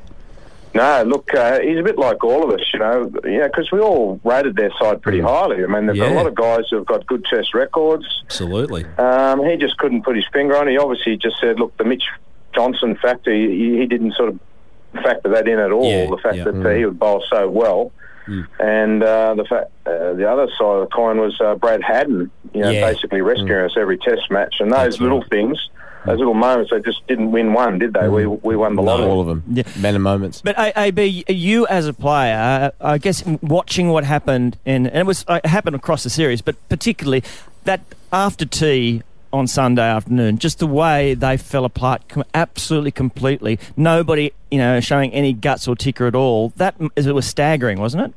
No, 0.72 1.02
look, 1.04 1.34
uh, 1.34 1.58
he's 1.60 1.78
a 1.78 1.82
bit 1.82 1.98
like 1.98 2.22
all 2.22 2.44
of 2.44 2.50
us, 2.58 2.64
you 2.72 2.78
know, 2.78 3.10
yeah, 3.24 3.48
because 3.48 3.70
we 3.72 3.80
all 3.80 4.20
rated 4.22 4.54
their 4.54 4.70
side 4.80 5.02
pretty 5.02 5.20
highly. 5.20 5.64
I 5.64 5.66
mean, 5.66 5.86
they've 5.86 5.96
Yeah. 5.96 6.12
a 6.12 6.14
lot 6.14 6.26
of 6.26 6.34
guys 6.36 6.64
who've 6.70 6.86
got 6.86 7.06
good 7.06 7.24
test 7.24 7.54
records. 7.54 8.04
Absolutely. 8.26 8.84
Um, 8.98 9.44
he 9.44 9.56
just 9.56 9.76
couldn't 9.78 10.02
put 10.04 10.14
his 10.14 10.26
finger 10.32 10.56
on 10.56 10.68
it. 10.68 10.72
He 10.72 10.78
obviously 10.78 11.16
just 11.16 11.40
said, 11.40 11.58
look, 11.58 11.76
the 11.76 11.84
Mitch 11.84 12.04
Johnson 12.54 12.96
factor, 13.02 13.32
he, 13.32 13.78
he 13.78 13.86
didn't 13.86 14.14
sort 14.14 14.28
of 14.28 14.38
factor 15.02 15.28
that 15.30 15.48
in 15.48 15.58
at 15.58 15.72
all, 15.72 15.84
Yeah, 15.90 16.06
the 16.08 16.18
fact 16.18 16.36
yeah. 16.36 16.44
that 16.44 16.64
uh, 16.66 16.70
he 16.74 16.84
would 16.84 16.98
bowl 16.98 17.22
so 17.28 17.48
well. 17.48 17.90
And 18.60 19.02
uh, 19.02 19.34
the 19.34 19.44
fact, 19.44 19.72
uh, 19.86 20.12
the 20.12 20.30
other 20.30 20.46
side 20.56 20.64
of 20.64 20.88
the 20.88 20.94
coin 20.94 21.18
was 21.18 21.36
uh, 21.40 21.56
Brad 21.56 21.82
Haddin, 21.82 22.30
you 22.54 22.60
know, 22.60 22.70
basically 22.70 23.22
rescuing 23.22 23.64
us 23.64 23.72
every 23.76 23.98
test 23.98 24.30
match. 24.30 24.54
And 24.60 24.70
those 24.70 24.78
That's 24.78 25.00
little 25.00 25.18
right. 25.22 25.30
things, 25.30 25.68
those 26.06 26.18
little 26.18 26.34
moments, 26.34 26.70
they 26.70 26.80
just 26.80 27.06
didn't 27.06 27.30
win 27.30 27.52
one, 27.52 27.78
did 27.78 27.92
they? 27.92 28.08
We, 28.08 28.26
we 28.26 28.56
won 28.56 28.74
the 28.76 28.82
lot 28.82 29.00
of 29.00 29.08
All 29.08 29.24
them. 29.24 29.38
of 29.38 29.44
them. 29.46 29.56
Yeah. 29.56 29.80
Men 29.82 29.94
and 29.94 30.04
moments. 30.04 30.40
But 30.42 30.56
AB, 30.58 31.24
you 31.28 31.66
as 31.66 31.86
a 31.86 31.92
player, 31.92 32.72
I 32.80 32.98
guess 32.98 33.24
watching 33.42 33.88
what 33.88 34.04
happened, 34.04 34.56
in, 34.64 34.86
and 34.86 34.96
it 34.98 35.06
was 35.06 35.24
uh, 35.28 35.40
it 35.44 35.48
happened 35.48 35.76
across 35.76 36.02
the 36.02 36.10
series, 36.10 36.40
but 36.42 36.56
particularly 36.68 37.22
that 37.64 37.80
after 38.12 38.44
tea 38.46 39.02
on 39.32 39.46
Sunday 39.46 39.82
afternoon, 39.88 40.38
just 40.38 40.58
the 40.58 40.66
way 40.66 41.14
they 41.14 41.36
fell 41.36 41.64
apart, 41.64 42.02
absolutely 42.34 42.90
completely. 42.90 43.58
Nobody, 43.76 44.32
you 44.50 44.58
know, 44.58 44.80
showing 44.80 45.12
any 45.12 45.32
guts 45.32 45.68
or 45.68 45.76
ticker 45.76 46.06
at 46.06 46.14
all. 46.14 46.52
That 46.56 46.74
it 46.96 47.14
was 47.14 47.26
staggering, 47.26 47.78
wasn't 47.78 48.04
it? 48.06 48.14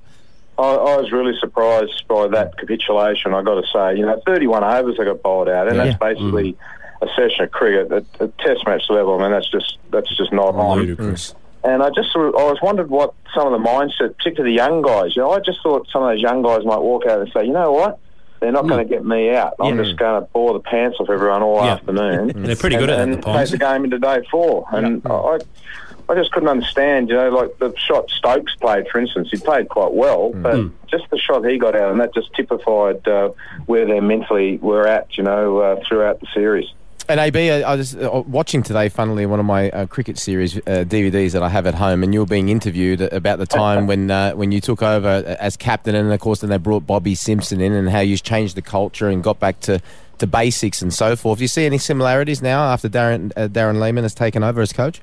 I, 0.58 0.62
I 0.64 0.98
was 0.98 1.12
really 1.12 1.34
surprised 1.40 2.08
by 2.08 2.28
that 2.30 2.58
capitulation. 2.58 3.34
I 3.34 3.42
got 3.44 3.62
to 3.62 3.68
say, 3.74 3.98
you 3.98 4.06
know, 4.06 4.22
31 4.26 4.64
overs 4.64 4.98
they 4.98 5.04
got 5.04 5.22
bowled 5.22 5.50
out, 5.50 5.68
and 5.68 5.76
Yeah. 5.78 5.86
that's 5.86 5.98
basically 6.00 6.56
a 7.04 7.08
session 7.16 7.46
of 7.46 7.52
cricket 7.52 7.92
at, 7.92 8.22
at 8.22 8.38
Test 8.40 8.66
match 8.66 8.84
level. 8.90 9.20
I 9.20 9.24
mean, 9.24 9.32
that's 9.32 9.50
just 9.50 9.78
that's 9.92 10.16
just 10.18 10.34
not 10.34 10.56
oh, 10.56 10.60
on. 10.60 10.80
Ludicrous. 10.80 11.32
Mm. 11.32 11.36
And 11.66 11.82
I 11.82 11.90
just 11.92 12.12
sort 12.12 12.28
of, 12.28 12.36
I 12.36 12.44
was 12.44 12.60
wondered 12.62 12.90
what 12.90 13.14
some 13.34 13.52
of 13.52 13.54
the 13.54 13.66
mindset, 13.66 14.18
particularly 14.18 14.52
the 14.52 14.56
young 14.56 14.82
guys. 14.82 15.16
You 15.16 15.22
know, 15.22 15.32
I 15.32 15.40
just 15.40 15.60
thought 15.64 15.88
some 15.92 16.04
of 16.04 16.10
those 16.10 16.22
young 16.22 16.42
guys 16.42 16.66
might 16.66 16.80
walk 16.80 17.06
out 17.06 17.22
and 17.22 17.32
say, 17.32 17.46
you 17.46 17.54
know 17.54 17.72
what, 17.72 18.00
they're 18.42 18.52
not 18.52 18.66
mm. 18.66 18.70
going 18.70 18.86
to 18.86 18.94
get 18.94 19.06
me 19.06 19.34
out. 19.34 19.54
I'm 19.62 19.78
just 19.78 19.96
going 19.96 20.22
to 20.22 20.28
bore 20.34 20.52
the 20.52 20.60
pants 20.60 20.98
off 21.00 21.10
everyone 21.10 21.42
all 21.42 21.64
Yeah. 21.64 21.76
afternoon. 21.76 22.34
They're 22.44 22.58
pretty 22.58 22.76
good 22.76 22.90
at 22.90 22.98
that, 22.98 23.04
and, 23.04 23.24
the 23.24 23.30
and 23.30 23.50
take 23.50 23.58
the 23.58 23.66
game 23.66 23.86
into 23.86 24.00
day 24.00 24.22
four. 24.30 24.66
And 24.74 25.02
mm. 25.02 25.40
I, 25.40 26.12
I 26.12 26.16
just 26.16 26.34
couldn't 26.34 26.50
understand. 26.50 27.08
You 27.08 27.16
know, 27.16 27.30
like 27.30 27.58
the 27.60 27.74
shot 27.78 28.10
Stokes 28.10 28.54
played, 28.58 28.90
for 28.90 29.00
instance, 29.00 29.30
he 29.32 29.38
played 29.38 29.70
quite 29.70 29.94
well, 29.94 30.32
but 30.34 30.72
just 30.88 31.10
the 31.10 31.18
shot 31.18 31.46
he 31.46 31.58
got 31.58 31.74
out, 31.74 31.92
and 31.92 32.02
that 32.02 32.14
just 32.14 32.34
typified 32.34 33.08
uh, 33.08 33.30
where 33.66 33.86
they 33.86 34.02
mentally 34.02 34.58
were 34.58 34.86
at. 34.86 35.18
You 35.18 35.24
know, 35.24 35.60
uh, 35.60 35.82
throughout 35.88 36.20
the 36.20 36.28
series. 36.34 36.66
And 37.10 37.20
AB, 37.20 37.52
I 37.52 37.74
I 37.74 37.76
was 37.76 37.96
uh, 37.96 38.24
watching 38.26 38.64
today, 38.64 38.88
funnily, 38.88 39.26
one 39.26 39.40
of 39.40 39.46
my 39.46 39.70
uh, 39.72 39.86
cricket 39.88 40.18
series 40.18 40.58
uh, 40.58 40.86
DVDs 40.88 41.34
that 41.34 41.44
I 41.44 41.50
have 41.50 41.68
at 41.68 41.76
home, 41.76 42.02
and 42.02 42.14
you 42.14 42.22
were 42.22 42.26
being 42.26 42.48
interviewed 42.48 43.02
about 43.02 43.40
the 43.40 43.46
time 43.46 43.88
when 43.92 44.10
uh, 44.10 44.32
when 44.32 44.54
you 44.54 44.62
took 44.62 44.82
over 44.82 45.36
as 45.40 45.58
captain, 45.58 45.96
and 45.96 46.12
of 46.12 46.20
course, 46.22 46.40
then 46.40 46.50
they 46.50 46.58
brought 46.58 46.88
Bobby 46.88 47.14
Simpson 47.14 47.60
in, 47.60 47.74
and 47.74 47.90
how 47.90 48.00
you 48.00 48.18
changed 48.18 48.56
the 48.56 48.62
culture 48.62 49.10
and 49.10 49.22
got 49.22 49.38
back 49.38 49.60
to, 49.62 49.82
to 50.20 50.28
basics 50.28 50.82
and 50.82 50.94
so 50.94 51.18
forth. 51.18 51.40
Do 51.40 51.44
you 51.44 51.50
see 51.50 51.66
any 51.66 51.78
similarities 51.78 52.42
now 52.42 52.72
after 52.72 52.88
Darren 52.88 53.34
uh, 53.36 53.50
Darren 53.50 53.82
Lehmann 53.82 54.06
has 54.06 54.16
taken 54.16 54.42
over 54.42 54.62
as 54.62 54.72
coach? 54.72 55.02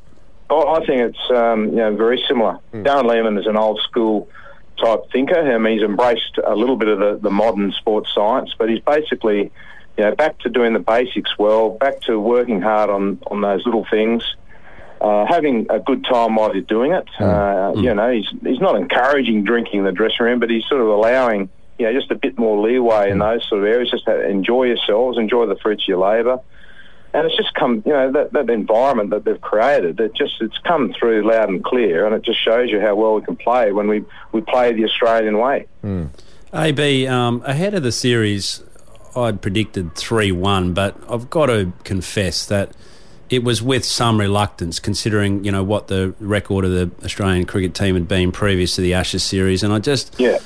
Oh, 0.49 0.75
I 0.75 0.85
think 0.87 1.02
it's 1.02 1.30
um, 1.30 1.66
you 1.66 1.76
know 1.76 1.95
very 1.97 2.23
similar. 2.26 2.59
Darren 2.73 3.04
Lehmann 3.04 3.37
is 3.37 3.47
an 3.47 3.59
old 3.59 3.78
school 3.83 4.26
type 4.78 5.00
thinker. 5.12 5.38
I 5.38 5.59
mean, 5.59 5.75
he's 5.75 5.87
embraced 5.87 6.38
a 6.42 6.57
little 6.57 6.76
bit 6.76 6.88
of 6.88 6.99
the, 6.99 7.19
the 7.23 7.30
modern 7.30 7.73
sports 7.73 8.09
science, 8.14 8.54
but 8.57 8.71
he's 8.71 8.80
basically 8.80 9.52
you 10.00 10.07
know 10.07 10.14
back 10.14 10.38
to 10.38 10.49
doing 10.49 10.73
the 10.73 10.78
basics 10.78 11.38
well, 11.38 11.69
back 11.69 12.00
to 12.02 12.19
working 12.19 12.62
hard 12.62 12.88
on 12.88 13.19
on 13.26 13.42
those 13.42 13.66
little 13.66 13.87
things. 13.90 14.25
Uh, 14.99 15.26
having 15.26 15.66
a 15.69 15.78
good 15.78 16.04
time 16.04 16.37
while 16.37 16.54
you're 16.54 16.62
doing 16.62 16.92
it, 16.92 17.07
uh, 17.21 17.73
you 17.76 17.95
know, 17.95 18.11
he's 18.11 18.26
he's 18.42 18.61
not 18.61 18.76
encouraging 18.76 19.45
drinking 19.45 19.80
in 19.80 19.85
the 19.85 19.92
dressing 19.92 20.25
room, 20.25 20.40
but 20.40 20.49
he's 20.49 20.64
sort 20.71 20.80
of 20.80 20.88
allowing, 20.88 21.50
you 21.78 21.85
know, 21.85 21.92
just 21.92 22.11
a 22.11 22.14
bit 22.14 22.38
more 22.38 22.66
leeway 22.66 23.11
in 23.11 23.19
those 23.19 23.47
sort 23.47 23.61
of 23.61 23.66
areas. 23.66 23.90
Just 23.90 24.09
enjoy 24.09 24.64
yourselves, 24.64 25.19
enjoy 25.19 25.45
the 25.47 25.57
fruits 25.57 25.85
of 25.85 25.88
your 25.88 25.99
labour, 25.99 26.38
and 27.12 27.26
it's 27.26 27.37
just 27.37 27.52
come, 27.54 27.83
you 27.85 27.92
know, 27.92 28.11
that, 28.12 28.33
that 28.33 28.49
environment 28.49 29.11
that 29.11 29.25
they've 29.25 29.40
created. 29.40 30.00
It 30.00 30.14
just 30.14 30.35
it's 30.40 30.59
come 30.64 30.95
through 30.99 31.30
loud 31.30 31.50
and 31.50 31.62
clear, 31.62 32.07
and 32.07 32.14
it 32.14 32.23
just 32.23 32.42
shows 32.42 32.71
you 32.71 32.80
how 32.80 32.95
well 32.95 33.14
we 33.16 33.23
can 33.23 33.37
play 33.37 33.73
when 33.73 33.87
we 33.87 34.04
we 34.33 34.40
play 34.40 34.73
the 34.73 34.85
Australian 34.85 35.37
way. 35.37 35.66
AB, 36.52 37.07
um, 37.07 37.42
ahead 37.45 37.75
of 37.75 37.83
the 37.83 37.92
series, 37.92 38.62
I'd 39.17 39.40
predicted 39.40 39.95
3 39.95 40.33
1, 40.33 40.75
but 40.75 40.97
I've 41.09 41.31
got 41.31 41.47
to 41.47 41.73
confess 41.85 42.47
that 42.47 42.73
it 43.29 43.45
was 43.45 43.62
with 43.62 43.85
some 43.85 44.19
reluctance, 44.19 44.81
considering 44.81 45.45
you 45.45 45.52
know 45.52 45.62
what 45.62 45.88
the 45.88 46.14
record 46.19 46.64
of 46.64 46.73
the 46.73 46.90
Australian 47.05 47.47
cricket 47.47 47.75
team 47.75 47.95
had 47.95 48.09
been 48.09 48.33
previous 48.33 48.75
to 48.75 48.81
the 48.81 48.95
Ashes 48.95 49.23
series, 49.23 49.62
and 49.62 49.73
I 49.73 49.79
just 49.79 50.14
Yeah. 50.19 50.38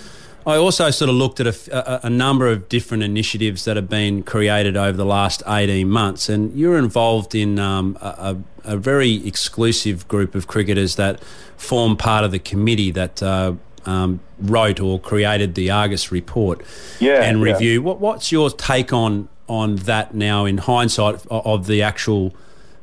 I 0.47 0.57
also 0.57 0.91
sort 0.91 1.09
of 1.09 1.15
looked 1.17 1.41
at 1.41 1.69
a 1.73 2.11
number 2.11 2.49
of 2.49 2.69
different 2.69 3.03
initiatives 3.03 3.65
that 3.65 3.77
have 3.77 3.89
been 3.89 4.23
created 4.23 4.77
over 4.77 4.95
the 4.95 5.07
last 5.07 5.43
18 5.47 5.89
months, 5.89 6.29
and 6.29 6.55
you're 6.55 6.77
involved 6.77 7.35
in 7.35 7.59
um, 7.59 7.97
a, 8.03 8.37
a, 8.65 8.75
a 8.75 8.77
very 8.77 9.27
exclusive 9.27 10.07
group 10.07 10.35
of 10.35 10.47
cricketers 10.47 10.97
that 10.97 11.23
form 11.57 11.97
part 11.97 12.25
of 12.25 12.31
the 12.31 12.39
committee 12.39 12.91
that 12.91 13.23
uh, 13.23 13.55
um, 13.87 14.21
wrote 14.39 14.81
or 14.81 14.99
created 14.99 15.55
the 15.55 15.71
Argus 15.71 16.11
report 16.13 16.63
Yeah, 17.01 17.23
and 17.23 17.39
yeah. 17.39 17.53
review. 17.53 17.83
What, 17.83 18.01
what's 18.01 18.33
your 18.33 18.51
take 18.51 18.93
on 18.93 19.29
on 19.47 19.77
that 19.77 20.15
now 20.15 20.47
in 20.47 20.59
hindsight 20.59 21.15
of, 21.27 21.27
of 21.31 21.67
the 21.67 21.83
actual 21.83 22.35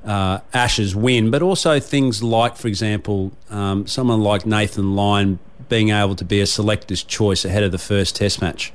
uh, 0.05 0.39
Ashes 0.53 0.95
win, 0.95 1.31
but 1.31 1.41
also 1.41 1.79
things 1.79 2.21
like, 2.23 2.55
for 2.55 2.67
example, 2.67 3.31
um, 3.49 3.87
someone 3.87 4.21
like 4.21 4.45
Nathan 4.45 4.95
Lyon 4.95 5.39
being 5.69 5.89
able 5.89 6.15
to 6.15 6.25
be 6.25 6.39
a 6.41 6.45
selector's 6.45 7.03
choice 7.03 7.45
ahead 7.45 7.63
of 7.63 7.71
the 7.71 7.77
first 7.77 8.15
Test 8.15 8.41
match. 8.41 8.73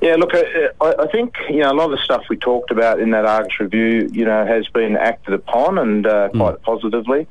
Yeah, 0.00 0.16
look, 0.16 0.30
I, 0.34 0.70
I 0.80 1.06
think 1.12 1.36
you 1.48 1.58
know 1.58 1.70
a 1.70 1.74
lot 1.74 1.84
of 1.84 1.92
the 1.92 2.04
stuff 2.04 2.24
we 2.28 2.36
talked 2.36 2.72
about 2.72 2.98
in 2.98 3.10
that 3.10 3.24
Argus 3.24 3.60
review, 3.60 4.08
you 4.12 4.24
know, 4.24 4.44
has 4.44 4.66
been 4.68 4.96
acted 4.96 5.34
upon 5.34 5.78
and 5.78 6.06
uh, 6.06 6.28
quite 6.30 6.60
positively. 6.62 7.28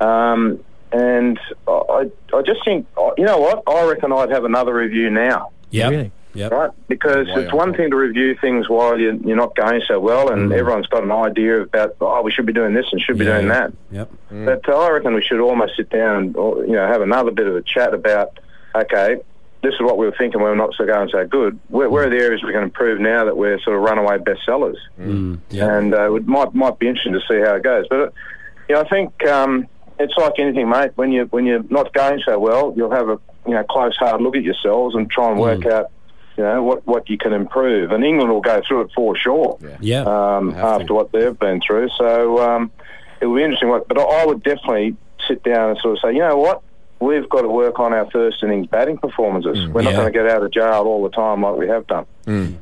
Um, 0.00 0.64
and 0.96 1.38
I, 1.68 2.10
I 2.34 2.42
just 2.42 2.64
think, 2.64 2.86
you 3.18 3.24
know 3.24 3.38
what? 3.38 3.62
I 3.66 3.84
reckon 3.88 4.12
I'd 4.12 4.30
have 4.30 4.44
another 4.44 4.74
review 4.74 5.10
now, 5.10 5.50
Yeah. 5.70 5.88
Really? 5.90 6.12
Yep. 6.34 6.52
right? 6.52 6.70
Because 6.86 7.26
Way 7.28 7.44
it's 7.44 7.52
one 7.52 7.72
thing 7.72 7.88
to 7.90 7.96
review 7.96 8.36
things 8.38 8.68
while 8.68 8.98
you're, 8.98 9.14
you're 9.14 9.36
not 9.36 9.56
going 9.56 9.80
so 9.88 9.98
well, 9.98 10.28
and 10.30 10.52
everyone's 10.52 10.86
got 10.86 11.02
an 11.02 11.10
idea 11.10 11.62
about, 11.62 11.96
oh, 12.02 12.20
we 12.20 12.30
should 12.30 12.44
be 12.44 12.52
doing 12.52 12.74
this 12.74 12.84
and 12.92 13.00
should 13.00 13.16
be 13.16 13.24
Yeah, 13.24 13.36
doing 13.38 13.48
that. 13.48 13.72
Yep. 13.90 14.10
But 14.30 14.68
uh, 14.68 14.78
I 14.78 14.90
reckon 14.90 15.14
we 15.14 15.22
should 15.22 15.40
almost 15.40 15.76
sit 15.76 15.88
down 15.88 16.16
and 16.16 16.36
or, 16.36 16.62
you 16.66 16.72
know 16.72 16.86
have 16.86 17.00
another 17.00 17.30
bit 17.30 17.46
of 17.46 17.56
a 17.56 17.62
chat 17.62 17.94
about 17.94 18.38
okay, 18.74 19.16
this 19.62 19.72
is 19.72 19.80
what 19.80 19.96
we 19.96 20.04
were 20.04 20.14
thinking 20.18 20.42
when 20.42 20.50
we're 20.50 20.56
not 20.56 20.74
so 20.74 20.84
going 20.84 21.08
so 21.10 21.26
good. 21.26 21.58
Where, 21.68 21.88
where 21.88 22.06
are 22.06 22.10
the 22.10 22.18
areas 22.18 22.42
we 22.44 22.52
can 22.52 22.62
improve 22.62 23.00
now 23.00 23.24
that 23.24 23.36
we're 23.36 23.58
sort 23.60 23.76
of 23.76 23.82
runaway 23.82 24.18
bestsellers? 24.18 24.76
Mm, 25.00 25.38
yep. 25.48 25.70
And 25.70 25.94
uh, 25.94 26.14
it 26.14 26.26
might 26.26 26.54
might 26.54 26.78
be 26.78 26.86
interesting 26.86 27.14
to 27.14 27.20
see 27.20 27.40
how 27.40 27.54
it 27.54 27.62
goes. 27.62 27.86
But 27.88 27.98
uh, 28.00 28.10
you 28.68 28.74
know, 28.74 28.82
I 28.82 28.88
think 28.90 29.24
um, 29.26 29.68
it's 29.98 30.14
like 30.16 30.34
anything, 30.38 30.68
mate. 30.68 30.92
When 30.96 31.12
you 31.12 31.24
when 31.26 31.46
you're 31.46 31.64
not 31.70 31.92
going 31.92 32.20
so 32.24 32.38
well, 32.38 32.72
you'll 32.76 32.90
have 32.90 33.08
a 33.08 33.18
you 33.46 33.54
know 33.54 33.64
close 33.64 33.96
hard 33.96 34.20
look 34.20 34.36
at 34.36 34.42
yourselves 34.42 34.94
and 34.94 35.10
try 35.10 35.30
and 35.30 35.40
work 35.40 35.64
out. 35.66 35.90
You 36.36 36.44
know 36.44 36.62
what, 36.62 36.86
what 36.86 37.08
you 37.08 37.16
can 37.16 37.32
improve, 37.32 37.92
and 37.92 38.04
England 38.04 38.30
will 38.30 38.42
go 38.42 38.60
through 38.68 38.82
it 38.82 38.90
for 38.94 39.16
sure 39.16 39.58
Yeah. 39.80 40.02
um, 40.02 40.52
Have 40.52 40.60
to. 40.60 40.82
after 40.82 40.94
what 40.94 41.10
they've 41.10 41.38
been 41.38 41.62
through. 41.66 41.88
So 41.96 42.38
um, 42.42 42.70
it 43.22 43.26
will 43.26 43.36
be 43.36 43.42
interesting. 43.42 43.70
What, 43.70 43.88
but 43.88 43.98
I 43.98 44.26
would 44.26 44.42
definitely 44.42 44.96
sit 45.26 45.42
down 45.42 45.70
and 45.70 45.78
sort 45.78 45.94
of 45.96 46.00
say, 46.02 46.12
you 46.12 46.18
know 46.18 46.36
what, 46.36 46.60
we've 47.00 47.26
got 47.30 47.40
to 47.40 47.48
work 47.48 47.80
on 47.80 47.94
our 47.94 48.10
first 48.10 48.42
innings 48.42 48.66
batting 48.66 48.98
performances. 48.98 49.66
We're 49.68 49.80
not 49.80 49.92
Yeah. 49.92 49.96
going 49.96 50.12
to 50.12 50.18
get 50.18 50.28
out 50.28 50.42
of 50.42 50.50
jail 50.52 50.82
all 50.86 51.02
the 51.02 51.08
time 51.08 51.40
like 51.40 51.56
we 51.56 51.68
have 51.68 51.86
done. 51.86 52.04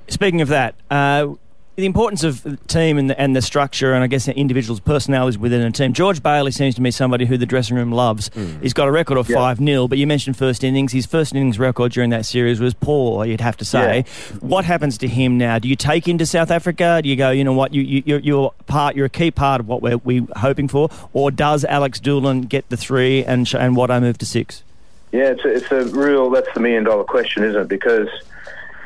Speaking 0.07 0.40
of 0.40 0.49
that, 0.49 0.77
uh, 0.88 1.35
the 1.76 1.87
importance 1.87 2.22
of 2.22 2.42
the 2.44 2.56
team 2.68 2.98
and 2.98 3.10
the, 3.10 3.20
and 3.20 3.34
the 3.34 3.42
structure, 3.42 3.94
and 3.94 4.04
I 4.04 4.06
guess 4.06 4.26
the 4.26 4.37
individuals' 4.37 4.78
personalities 4.78 5.37
within 5.37 5.60
a 5.62 5.72
team. 5.72 5.92
George 5.92 6.22
Bailey 6.22 6.52
seems 6.52 6.76
to 6.76 6.80
me 6.82 6.90
somebody 6.92 7.26
who 7.26 7.37
the 7.37 7.46
dressing 7.46 7.76
room 7.76 7.90
loves. 7.90 8.28
Hmm. 8.28 8.60
He's 8.60 8.72
got 8.72 8.87
a 8.87 8.92
record 8.92 9.18
of 9.18 9.28
Yeah. 9.28 9.37
5 9.37 9.58
0, 9.58 9.88
but 9.88 9.98
you 9.98 10.06
mentioned 10.06 10.37
first 10.37 10.62
innings. 10.62 10.92
His 10.92 11.04
first 11.06 11.34
innings 11.34 11.58
record 11.58 11.90
during 11.92 12.10
that 12.10 12.26
series 12.26 12.60
was 12.60 12.74
poor, 12.74 13.24
you'd 13.26 13.40
have 13.40 13.56
to 13.56 13.64
say. 13.64 14.04
What 14.40 14.64
happens 14.64 14.98
to 14.98 15.08
him 15.08 15.37
now? 15.37 15.58
Do 15.58 15.68
you 15.68 15.76
take 15.76 16.06
him 16.06 16.18
to 16.18 16.26
South 16.26 16.50
Africa? 16.52 17.00
Do 17.02 17.08
you 17.08 17.16
go, 17.16 17.30
you 17.30 17.42
know 17.42 17.52
what, 17.52 17.74
you, 17.74 17.82
you, 17.82 18.02
you're, 18.06 18.20
you're, 18.20 18.54
part, 18.66 18.94
you're 18.94 19.06
a 19.06 19.10
key 19.10 19.32
part 19.32 19.60
of 19.60 19.66
what 19.66 19.82
we're, 19.82 19.98
we're 19.98 20.26
hoping 20.37 20.68
for? 20.68 20.90
Or 21.12 21.30
does 21.32 21.64
Alex 21.64 21.98
Doolan 21.98 22.42
get 22.42 22.68
the 22.68 22.76
three 22.76 23.24
and, 23.24 23.52
and 23.54 23.74
what 23.74 23.90
I 23.90 23.98
move 23.98 24.18
to 24.18 24.26
six? 24.26 24.62
Yeah, 25.10 25.30
it's 25.30 25.44
a, 25.44 25.48
it's 25.48 25.70
a 25.72 25.96
real, 25.96 26.30
that's 26.30 26.52
the 26.54 26.60
million 26.60 26.84
dollar 26.84 27.04
question, 27.04 27.42
isn't 27.44 27.60
it? 27.62 27.68
Because, 27.68 28.08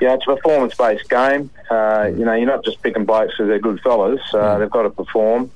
know, 0.07 0.15
it's 0.15 0.27
a 0.27 0.37
performance 0.37 0.75
based 0.75 1.09
game. 1.09 1.51
Uh, 1.71 2.11
you 2.17 2.25
know, 2.25 2.35
you're 2.35 2.47
not 2.47 2.65
just 2.65 2.83
picking 2.83 3.05
blokes 3.05 3.35
because 3.35 3.49
they're 3.49 3.59
good 3.59 3.81
fellas. 3.81 4.21
Uh, 4.33 4.59
They've 4.59 4.71
got 4.71 4.83
to 4.83 4.91
perform. 4.91 5.51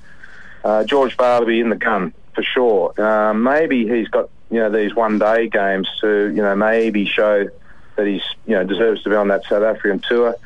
Uh, 0.65 0.85
George 0.85 1.17
be 1.17 1.61
in 1.61 1.71
the 1.71 1.77
gun 1.77 2.13
for 2.35 2.43
sure. 2.43 3.01
Uh, 3.01 3.35
maybe 3.35 3.87
he's 3.89 4.09
got, 4.09 4.29
you 4.51 4.59
know, 4.59 4.71
these 4.71 4.95
one 4.95 5.19
day 5.19 5.49
games 5.49 5.89
to, 6.01 6.29
you 6.29 6.43
know, 6.43 6.55
maybe 6.55 7.07
show 7.07 7.49
that 7.97 8.07
he's, 8.07 8.23
you 8.47 8.55
know, 8.55 8.65
deserves 8.65 9.03
to 9.03 9.11
be 9.11 9.17
on 9.17 9.29
that 9.29 9.45
South 9.45 9.63
African 9.63 10.01
tour. 10.01 10.37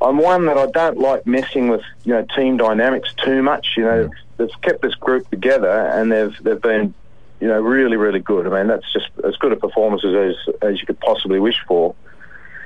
I'm 0.00 0.18
one 0.18 0.46
that 0.46 0.58
I 0.58 0.66
don't 0.66 0.98
like 0.98 1.26
messing 1.26 1.68
with, 1.68 1.82
you 2.04 2.12
know, 2.12 2.26
team 2.36 2.56
dynamics 2.56 3.14
too 3.14 3.42
much. 3.42 3.74
You 3.76 3.84
know, 3.84 4.10
they've 4.36 4.60
kept 4.62 4.82
this 4.82 4.94
group 4.94 5.28
together 5.30 5.70
and 5.70 6.10
they've 6.12 6.36
they've 6.42 6.60
been, 6.60 6.94
you 7.40 7.48
know, 7.48 7.60
really 7.60 7.96
really 7.96 8.20
good. 8.20 8.46
I 8.46 8.50
mean, 8.50 8.66
that's 8.66 8.92
just 8.92 9.08
as 9.24 9.36
good 9.36 9.52
a 9.52 9.56
performance 9.56 10.04
as 10.04 10.34
as 10.62 10.80
you 10.80 10.86
could 10.86 11.00
possibly 11.00 11.38
wish 11.38 11.60
for. 11.66 11.94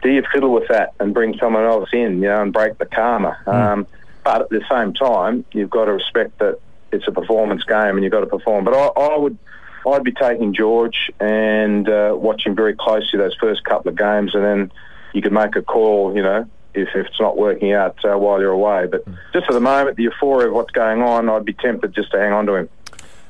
Do 0.02 0.10
you 0.10 0.22
fiddle 0.32 0.52
with 0.52 0.68
that 0.68 0.94
and 1.00 1.12
bring 1.12 1.36
someone 1.38 1.64
else 1.64 1.88
in, 1.92 2.22
you 2.22 2.28
know, 2.28 2.42
and 2.42 2.52
break 2.52 2.78
the 2.78 2.86
karma? 2.86 3.36
Um, 3.46 3.86
but 4.24 4.42
at 4.42 4.48
the 4.50 4.62
same 4.70 4.92
time, 4.94 5.44
you've 5.52 5.70
got 5.70 5.86
to 5.86 5.92
respect 5.92 6.38
that 6.38 6.60
it's 6.92 7.06
a 7.08 7.12
performance 7.12 7.64
game 7.64 7.96
and 7.96 8.02
you've 8.02 8.12
got 8.12 8.20
to 8.20 8.26
perform. 8.26 8.64
But 8.64 8.74
I, 8.74 8.86
I 9.00 9.16
would. 9.16 9.38
I'd 9.86 10.04
be 10.04 10.12
taking 10.12 10.52
George 10.52 11.10
and 11.18 11.88
uh, 11.88 12.14
watching 12.14 12.54
very 12.54 12.74
closely 12.74 13.18
those 13.18 13.34
first 13.40 13.64
couple 13.64 13.88
of 13.88 13.96
games, 13.96 14.34
and 14.34 14.44
then 14.44 14.72
you 15.14 15.22
could 15.22 15.32
make 15.32 15.56
a 15.56 15.62
call, 15.62 16.14
you 16.14 16.22
know, 16.22 16.46
if, 16.74 16.88
if 16.94 17.06
it's 17.06 17.20
not 17.20 17.38
working 17.38 17.72
out 17.72 17.96
uh, 18.04 18.16
while 18.18 18.40
you're 18.40 18.50
away. 18.50 18.86
But 18.86 19.06
just 19.32 19.46
for 19.46 19.52
the 19.52 19.60
moment, 19.60 19.96
the 19.96 20.02
euphoria 20.02 20.48
of 20.48 20.54
what's 20.54 20.72
going 20.72 21.00
on, 21.00 21.30
I'd 21.30 21.44
be 21.44 21.54
tempted 21.54 21.94
just 21.94 22.10
to 22.10 22.18
hang 22.18 22.32
on 22.32 22.46
to 22.46 22.54
him. 22.56 22.68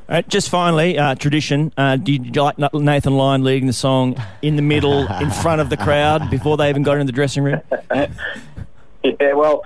Uh, 0.09 0.23
just 0.23 0.49
finally, 0.49 0.99
uh, 0.99 1.15
tradition. 1.15 1.71
Uh, 1.77 1.97
do 1.97 2.13
you 2.13 2.33
like 2.33 2.59
Nathan 2.73 3.17
Lyon 3.17 3.45
leading 3.45 3.67
the 3.67 3.73
song 3.75 4.17
in 4.41 4.57
the 4.57 4.63
middle, 4.63 5.07
in 5.21 5.31
front 5.31 5.61
of 5.61 5.69
the 5.69 5.77
crowd, 5.77 6.31
before 6.31 6.57
they 6.57 6.71
even 6.71 6.83
got 6.83 6.95
into 6.95 7.05
the 7.07 7.13
dressing 7.13 7.43
room? 7.43 7.61
Yeah, 9.05 9.35
well, 9.35 9.63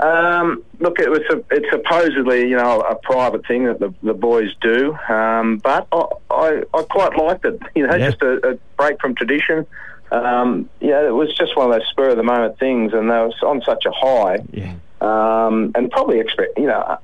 um, 0.00 0.64
look, 0.80 0.98
it 0.98 1.10
was 1.10 1.20
a, 1.30 1.36
it's 1.54 1.66
supposedly 1.70 2.40
you 2.48 2.56
know 2.56 2.80
a 2.80 2.94
private 2.96 3.46
thing 3.46 3.64
that 3.66 3.78
the, 3.78 3.92
the 4.02 4.14
boys 4.14 4.48
do, 4.62 4.94
um, 5.08 5.58
but 5.58 5.86
I, 5.92 6.04
I, 6.30 6.62
I 6.72 6.82
quite 6.84 7.16
liked 7.16 7.44
it. 7.44 7.60
You 7.74 7.86
know, 7.86 7.94
Yeah. 7.94 8.10
just 8.10 8.22
a, 8.22 8.52
a 8.52 8.58
break 8.78 8.98
from 9.02 9.14
tradition. 9.14 9.66
Um, 10.10 10.68
yeah, 10.80 11.06
it 11.06 11.12
was 11.14 11.28
just 11.36 11.56
one 11.56 11.70
of 11.70 11.78
those 11.78 11.86
spur 11.90 12.08
of 12.08 12.16
the 12.16 12.22
moment 12.22 12.58
things, 12.58 12.94
and 12.94 13.10
they 13.10 13.14
were 13.16 13.30
on 13.46 13.60
such 13.66 13.84
a 13.84 13.92
high. 13.92 14.38
Yeah. 14.50 14.74
um, 15.02 15.72
and 15.74 15.90
probably 15.90 16.20
expect 16.20 16.58
you 16.58 16.66
know. 16.66 16.98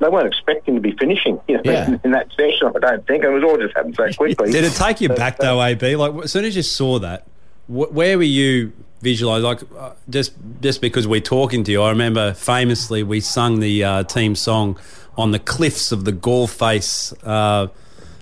They 0.00 0.08
weren't 0.08 0.26
expecting 0.26 0.74
to 0.74 0.80
be 0.80 0.92
finishing 0.92 1.38
you 1.46 1.56
know, 1.56 1.62
Yeah. 1.64 1.96
in, 2.04 2.10
that 2.12 2.28
session, 2.36 2.72
I 2.74 2.78
don't 2.78 3.06
think. 3.06 3.22
It 3.22 3.28
was 3.28 3.44
all 3.44 3.56
just 3.58 3.74
happened 3.76 3.94
so 3.96 4.10
quickly. 4.16 4.50
Did 4.50 4.64
it 4.64 4.72
take 4.72 5.00
you 5.00 5.08
But, 5.08 5.16
back 5.18 5.34
uh, 5.40 5.44
though, 5.44 5.62
AB? 5.62 5.96
Like 5.96 6.24
as 6.24 6.32
soon 6.32 6.44
as 6.44 6.56
you 6.56 6.62
saw 6.62 6.98
that, 7.00 7.26
wh- 7.66 7.92
where 7.94 8.16
were 8.16 8.24
you 8.24 8.72
visualised? 9.02 9.44
Like 9.44 9.60
uh, 9.78 9.92
just 10.08 10.32
just 10.60 10.80
because 10.80 11.06
we're 11.06 11.20
talking 11.20 11.64
to 11.64 11.72
you, 11.72 11.82
I 11.82 11.90
remember 11.90 12.32
famously 12.34 13.02
we 13.02 13.20
sung 13.20 13.60
the 13.60 13.84
uh, 13.84 14.02
team 14.04 14.34
song 14.34 14.78
on 15.18 15.32
the 15.32 15.38
cliffs 15.38 15.92
of 15.92 16.04
the 16.04 16.12
Galle 16.12 16.46
Face 16.46 17.12
uh, 17.22 17.66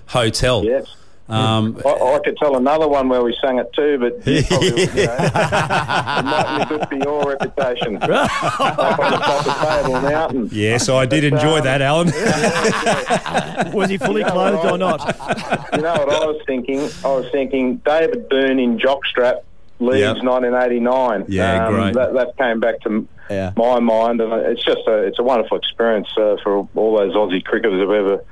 Hotel. 0.07 0.65
Yes. 0.65 0.95
Um, 1.29 1.79
I, 1.85 1.89
I 1.89 2.19
could 2.23 2.37
tell 2.37 2.57
another 2.57 2.87
one 2.87 3.07
where 3.09 3.21
we 3.23 3.35
sang 3.41 3.59
it 3.59 3.71
too, 3.73 3.97
but 3.99 4.25
you 4.27 4.43
probably, 4.47 4.69
you 4.69 4.85
know, 4.85 5.17
it 5.19 6.25
might 6.25 6.57
be 6.59 6.75
good 6.77 6.87
for 6.89 6.95
your 6.95 7.23
reputation. 7.29 7.97
Up 8.01 8.99
on 8.99 9.11
the 9.11 9.81
Table 9.83 10.01
Mountain. 10.01 10.49
yeah, 10.51 10.77
so 10.77 10.97
I 10.97 11.05
did 11.05 11.23
enjoy 11.23 11.61
that, 11.61 11.81
Allan. 11.81 12.07
Was 13.73 13.89
he 13.89 13.97
fully 13.97 14.21
You 14.21 14.27
know 14.27 14.31
clothed 14.33 14.63
what 14.63 14.73
or 14.73 14.77
not? 14.77 14.99
You 15.75 15.81
know 15.81 15.93
what 15.93 16.09
I 16.09 16.25
was 16.25 16.41
thinking? 16.47 16.79
I 16.79 17.07
was 17.07 17.27
thinking 17.31 17.77
David 17.77 18.27
Boon 18.29 18.59
in 18.59 18.77
jockstrap 18.79 19.41
leaves 19.79 19.99
Yep. 19.99 20.23
1989. 20.23 21.25
Yeah, 21.29 21.69
great. 21.69 21.93
That, 21.93 22.13
that 22.13 22.37
came 22.37 22.59
back 22.59 22.79
to 22.81 23.07
Yeah. 23.29 23.51
my 23.55 23.79
mind, 23.79 24.19
and 24.21 24.33
it's 24.47 24.63
just 24.65 24.81
a 24.87 24.97
it's 25.03 25.19
a 25.19 25.23
wonderful 25.23 25.57
experience 25.57 26.07
uh, 26.17 26.37
for 26.43 26.67
all 26.75 26.97
those 26.97 27.13
Aussie 27.15 27.43
cricketers 27.43 27.79
who've 27.79 27.91
ever 27.91 28.23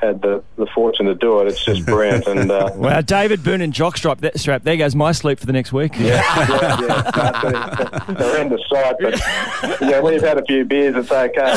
had 0.00 0.22
the, 0.22 0.42
the 0.56 0.66
fortune 0.66 1.06
to 1.06 1.14
do 1.14 1.40
it. 1.40 1.48
It's 1.48 1.64
just 1.64 1.84
brilliant, 1.84 2.26
and 2.26 2.50
uh, 2.50 2.70
Wow, 2.74 3.00
David 3.02 3.44
Boon 3.44 3.60
and 3.60 3.72
jockstrap. 3.72 4.18
That 4.20 4.38
strap. 4.38 4.62
There 4.62 4.76
goes 4.76 4.94
my 4.94 5.12
sleep 5.12 5.38
for 5.38 5.46
the 5.46 5.52
next 5.52 5.72
week. 5.72 5.92
yeah, 5.98 6.22
yeah, 6.48 6.80
yeah. 6.80 7.02
That's 7.10 8.08
a 8.08 8.14
horrendous 8.14 8.60
sight, 8.68 8.96
but 9.00 9.80
yeah, 9.80 10.00
we've 10.00 10.22
had 10.22 10.38
a 10.38 10.44
few 10.44 10.64
beers. 10.64 10.96
It's 10.96 11.10
okay. 11.12 11.56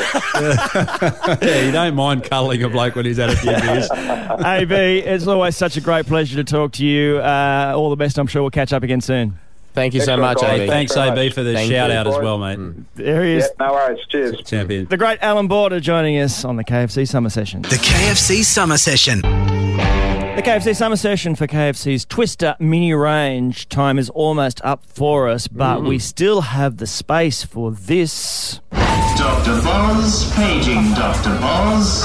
yeah, 1.46 1.66
you 1.66 1.72
don't 1.72 1.96
mind 1.96 2.24
cuddling 2.26 2.64
a 2.64 2.70
bloke 2.70 2.96
when 2.96 3.06
he's 3.06 3.18
had 3.18 3.30
a 3.30 3.36
few 3.36 3.52
beers. 3.52 3.90
AB, 4.46 4.74
it's 5.00 5.28
always 5.28 5.56
such 5.56 5.78
a 5.78 5.82
great 5.82 6.06
pleasure 6.06 6.36
to 6.36 6.44
talk 6.44 6.74
to 6.74 6.86
you. 6.86 7.18
Uh, 7.20 7.74
all 7.76 7.90
the 7.90 7.96
best. 7.96 8.18
I'm 8.18 8.28
sure 8.28 8.42
we'll 8.42 8.52
catch 8.52 8.74
up 8.74 8.84
again 8.84 9.02
soon. 9.02 9.40
Thank 9.74 9.94
you 9.94 10.02
so 10.02 10.18
much, 10.18 10.40
guys. 10.40 10.62
AB. 10.62 10.70
Thanks, 10.70 10.94
very 10.94 11.10
AB, 11.10 11.30
for 11.32 11.44
the 11.44 11.54
Thank 11.54 11.72
shout 11.72 11.90
you. 11.90 11.96
out 11.96 12.08
as 12.08 12.18
well, 12.18 12.38
mate. 12.38 12.60
There 12.96 13.24
he 13.24 13.32
yeah, 13.32 13.38
is. 13.38 13.50
no 13.60 13.72
worries. 13.72 14.00
Cheers. 14.10 14.42
Champion. 14.44 14.86
The 14.86 14.98
great 14.98 15.20
Allan 15.22 15.48
Border 15.48 15.80
joining 15.80 16.20
us 16.20 16.46
on 16.46 16.58
the 16.58 16.64
KFC 16.64 17.08
Summer 17.08 17.30
Session. 17.30 17.64
The 17.64 17.76
KFC 17.76 18.44
Summer 18.44 18.78
Session. 18.78 19.22
The 20.36 20.42
KFC 20.42 20.76
Summer 20.76 20.96
Session 20.96 21.36
for 21.36 21.48
KFC's 21.48 22.06
Twister 22.06 22.56
mini 22.60 22.94
range 22.94 23.70
time 23.70 24.00
is 24.00 24.10
almost 24.10 24.62
up 24.64 24.84
for 24.86 25.30
us, 25.30 25.48
but 25.48 25.84
we 25.84 25.98
mm. 25.98 26.02
still 26.02 26.42
have 26.42 26.78
the 26.78 26.88
space 26.88 27.44
for 27.44 27.72
this. 27.72 28.60
Dr. 28.72 29.62
Boz, 29.62 30.32
paging 30.34 30.94
Dr. 30.96 31.40
Boz. 31.40 32.04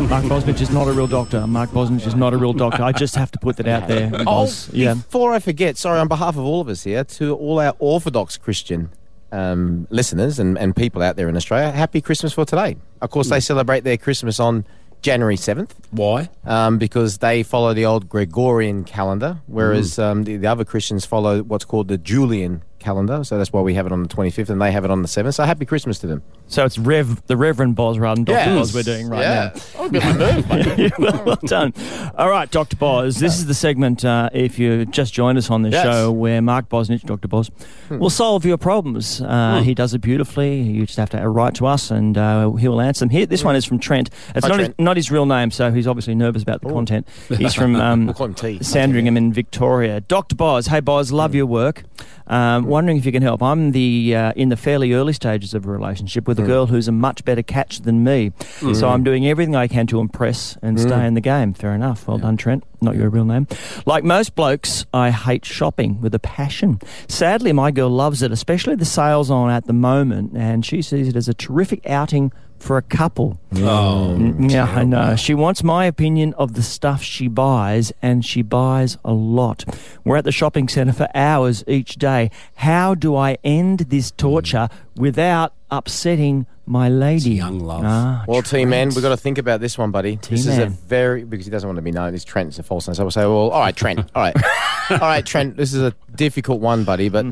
Mark 0.00 0.24
Bosnich 0.24 0.60
is 0.60 0.70
not 0.70 0.86
a 0.88 0.92
real 0.92 1.06
doctor. 1.06 1.46
Mark 1.46 1.70
Bosnich 1.70 2.06
is 2.06 2.14
not 2.14 2.32
a 2.32 2.36
real 2.38 2.52
doctor. 2.52 2.82
I 2.82 2.92
just 2.92 3.14
have 3.16 3.30
to 3.32 3.38
put 3.38 3.56
that 3.56 3.66
out 3.68 3.88
there. 3.88 4.10
Oh, 4.26 4.50
yeah. 4.72 4.94
before 4.94 5.32
I 5.32 5.38
forget, 5.38 5.76
sorry, 5.76 5.98
on 5.98 6.08
behalf 6.08 6.36
of 6.36 6.44
all 6.44 6.60
of 6.60 6.68
us 6.68 6.84
here, 6.84 7.04
to 7.04 7.34
all 7.34 7.58
our 7.60 7.74
Orthodox 7.78 8.36
Christian 8.36 8.90
um, 9.32 9.86
listeners 9.90 10.38
and, 10.38 10.56
and 10.56 10.74
people 10.74 11.02
out 11.02 11.16
there 11.16 11.28
in 11.28 11.36
Australia, 11.36 11.70
happy 11.72 12.00
Christmas 12.00 12.32
for 12.32 12.44
today. 12.44 12.76
Of 13.02 13.10
course, 13.10 13.28
they 13.28 13.40
celebrate 13.40 13.80
their 13.84 13.96
Christmas 13.98 14.40
on 14.40 14.64
January 15.02 15.36
7th 15.36 15.70
Why? 15.90 16.28
um, 16.44 16.78
because 16.78 17.18
they 17.18 17.42
follow 17.42 17.74
the 17.74 17.84
old 17.84 18.08
Gregorian 18.08 18.84
calendar, 18.84 19.38
whereas 19.46 19.96
Mm. 19.96 20.02
um, 20.02 20.24
the, 20.24 20.36
the 20.38 20.46
other 20.46 20.64
Christians 20.64 21.04
follow 21.06 21.42
what's 21.42 21.64
called 21.64 21.88
the 21.88 21.98
Julian 21.98 22.62
calendar. 22.78 23.22
So 23.24 23.36
that's 23.36 23.52
why 23.52 23.60
we 23.60 23.74
have 23.74 23.84
it 23.86 23.92
on 23.92 24.02
the 24.02 24.08
25th 24.08 24.48
and 24.48 24.60
they 24.60 24.72
have 24.72 24.84
it 24.84 24.90
on 24.90 25.02
the 25.02 25.08
7th. 25.08 25.34
So 25.34 25.44
happy 25.44 25.66
Christmas 25.66 25.98
to 26.00 26.06
them. 26.06 26.22
So 26.48 26.64
it's 26.64 26.78
Rev, 26.78 27.24
the 27.26 27.36
Reverend 27.36 27.76
Boz 27.76 27.98
rather 27.98 28.16
than 28.16 28.24
Dr. 28.24 28.36
Yes. 28.36 28.58
Boz 28.58 28.74
we're 28.74 28.82
doing 28.82 29.08
right 29.08 29.20
yeah. 29.20 29.52
now. 29.54 29.80
I'm 29.80 29.86
a 29.86 29.90
bit 29.90 30.04
removed, 30.04 30.48
mate. 30.48 30.92
well, 30.98 31.24
well 31.24 31.38
done. 31.42 31.74
All 32.16 32.30
right, 32.30 32.50
Dr. 32.50 32.76
Boz. 32.76 33.18
This 33.18 33.36
is 33.36 33.46
the 33.46 33.54
segment, 33.54 34.04
uh, 34.04 34.30
if 34.32 34.58
you 34.58 34.86
just 34.86 35.12
joined 35.12 35.36
us 35.36 35.50
on 35.50 35.62
the 35.62 35.68
Yes. 35.68 35.84
show, 35.84 36.10
where 36.10 36.40
Mark 36.40 36.70
Bosnich, 36.70 37.02
Dr. 37.04 37.28
Boz, 37.28 37.50
will 37.90 38.10
solve 38.10 38.46
your 38.46 38.56
problems. 38.56 39.20
Uh, 39.20 39.60
He 39.62 39.74
does 39.74 39.92
it 39.92 40.00
beautifully. 40.00 40.62
You 40.62 40.86
just 40.86 40.98
have 40.98 41.10
to 41.10 41.28
write 41.28 41.54
to 41.56 41.66
us 41.66 41.90
and 41.90 42.16
uh, 42.16 42.50
he 42.52 42.66
will 42.66 42.80
answer 42.80 43.00
them. 43.00 43.10
Here, 43.10 43.26
this 43.26 43.44
one 43.44 43.54
is 43.54 43.66
from 43.66 43.78
Trent. 43.78 44.08
It's 44.34 44.46
Hi, 44.46 44.48
not, 44.48 44.60
His, 44.60 44.70
not 44.78 44.96
his 44.96 45.10
real 45.10 45.26
name, 45.26 45.50
so 45.50 45.70
he's 45.70 45.86
obviously 45.86 46.14
nervous 46.14 46.42
about 46.42 46.62
the 46.62 46.68
content. 46.70 47.06
He's 47.28 47.52
from 47.54 47.76
um, 47.76 48.06
We'll 48.06 48.14
call 48.14 48.26
him 48.26 48.34
T. 48.34 48.62
Sandringham 48.62 49.16
in 49.16 49.32
Victoria. 49.32 50.00
Dr. 50.00 50.34
Boz. 50.34 50.66
Hey, 50.66 50.80
Boz, 50.80 51.12
love 51.12 51.34
your 51.34 51.46
work. 51.46 51.84
Um, 52.26 52.66
wondering 52.66 52.98
if 52.98 53.06
you 53.06 53.12
can 53.12 53.22
help. 53.22 53.42
I'm 53.42 53.72
the 53.72 54.14
uh, 54.14 54.32
in 54.36 54.48
the 54.50 54.56
fairly 54.56 54.92
early 54.92 55.12
stages 55.14 55.54
of 55.54 55.66
a 55.66 55.70
relationship 55.70 56.28
with 56.28 56.37
a 56.38 56.42
mm. 56.42 56.46
girl 56.46 56.66
who's 56.66 56.88
a 56.88 56.92
much 56.92 57.24
better 57.24 57.42
catch 57.42 57.80
than 57.80 58.04
me. 58.04 58.30
Mm. 58.60 58.76
So 58.76 58.88
I'm 58.88 59.04
doing 59.04 59.26
everything 59.26 59.56
I 59.56 59.68
can 59.68 59.86
to 59.88 60.00
impress 60.00 60.56
and 60.62 60.76
mm. 60.76 60.80
stay 60.80 61.06
in 61.06 61.14
the 61.14 61.20
game. 61.20 61.54
Fair 61.54 61.74
enough. 61.74 62.06
Well 62.06 62.18
done, 62.18 62.36
Trent. 62.36 62.64
Not 62.80 62.96
your 62.96 63.10
real 63.10 63.24
name. 63.24 63.46
Like 63.86 64.04
most 64.04 64.34
blokes, 64.34 64.86
I 64.94 65.10
hate 65.10 65.44
shopping 65.44 66.00
with 66.00 66.14
a 66.14 66.20
passion. 66.20 66.80
Sadly, 67.08 67.52
my 67.52 67.70
girl 67.70 67.90
loves 67.90 68.22
it, 68.22 68.30
especially 68.30 68.76
the 68.76 68.84
sales 68.84 69.30
on 69.30 69.50
at 69.50 69.66
the 69.66 69.72
moment, 69.72 70.36
and 70.36 70.64
she 70.64 70.82
sees 70.82 71.08
it 71.08 71.16
as 71.16 71.28
a 71.28 71.34
terrific 71.34 71.84
outing 71.88 72.32
for 72.58 72.76
a 72.76 72.82
couple. 72.82 73.38
Oh, 73.56 74.16
Yeah, 74.38 74.64
I 74.64 74.84
know. 74.84 75.16
She 75.16 75.32
wants 75.34 75.62
my 75.62 75.84
opinion 75.86 76.34
of 76.34 76.54
the 76.54 76.62
stuff 76.62 77.02
she 77.02 77.28
buys, 77.28 77.92
and 78.02 78.24
she 78.24 78.42
buys 78.42 78.98
a 79.04 79.12
lot. 79.12 79.64
We're 80.04 80.16
at 80.16 80.24
the 80.24 80.32
shopping 80.32 80.68
centre 80.68 80.92
for 80.92 81.08
hours 81.14 81.62
each 81.66 81.96
day. 81.96 82.30
How 82.56 82.94
do 82.94 83.14
I 83.16 83.38
end 83.44 83.80
this 83.90 84.10
torture 84.10 84.68
without 84.96 85.52
upsetting 85.70 86.46
my 86.66 86.88
lady? 86.88 87.30
young 87.30 87.60
love. 87.60 87.82
Ah, 87.84 88.24
Well, 88.28 88.42
T 88.42 88.64
man, 88.64 88.88
we've 88.90 89.02
got 89.02 89.08
to 89.10 89.16
think 89.16 89.38
about 89.38 89.60
this 89.60 89.78
one, 89.78 89.90
buddy. 89.90 90.16
This 90.16 90.40
is 90.40 90.58
a 90.58 90.64
T-Man. 90.64 90.70
very 90.86 91.24
because 91.24 91.46
he 91.46 91.50
doesn't 91.50 91.66
want 91.68 91.76
to 91.76 91.82
be 91.82 91.92
known. 91.92 92.12
This 92.12 92.24
Trent's 92.24 92.58
a 92.58 92.62
false 92.62 92.86
name. 92.88 92.94
So 92.94 93.04
we'll 93.04 93.10
say, 93.10 93.22
well, 93.22 93.50
all 93.50 93.60
right, 93.60 93.74
Trent. 93.74 94.00
All 94.14 94.22
right, 94.22 94.36
all 94.90 94.98
right, 94.98 95.24
Trent. 95.24 95.56
This 95.56 95.72
is 95.72 95.80
a 95.82 95.94
difficult 96.14 96.60
one, 96.60 96.84
buddy. 96.84 97.08
But 97.08 97.26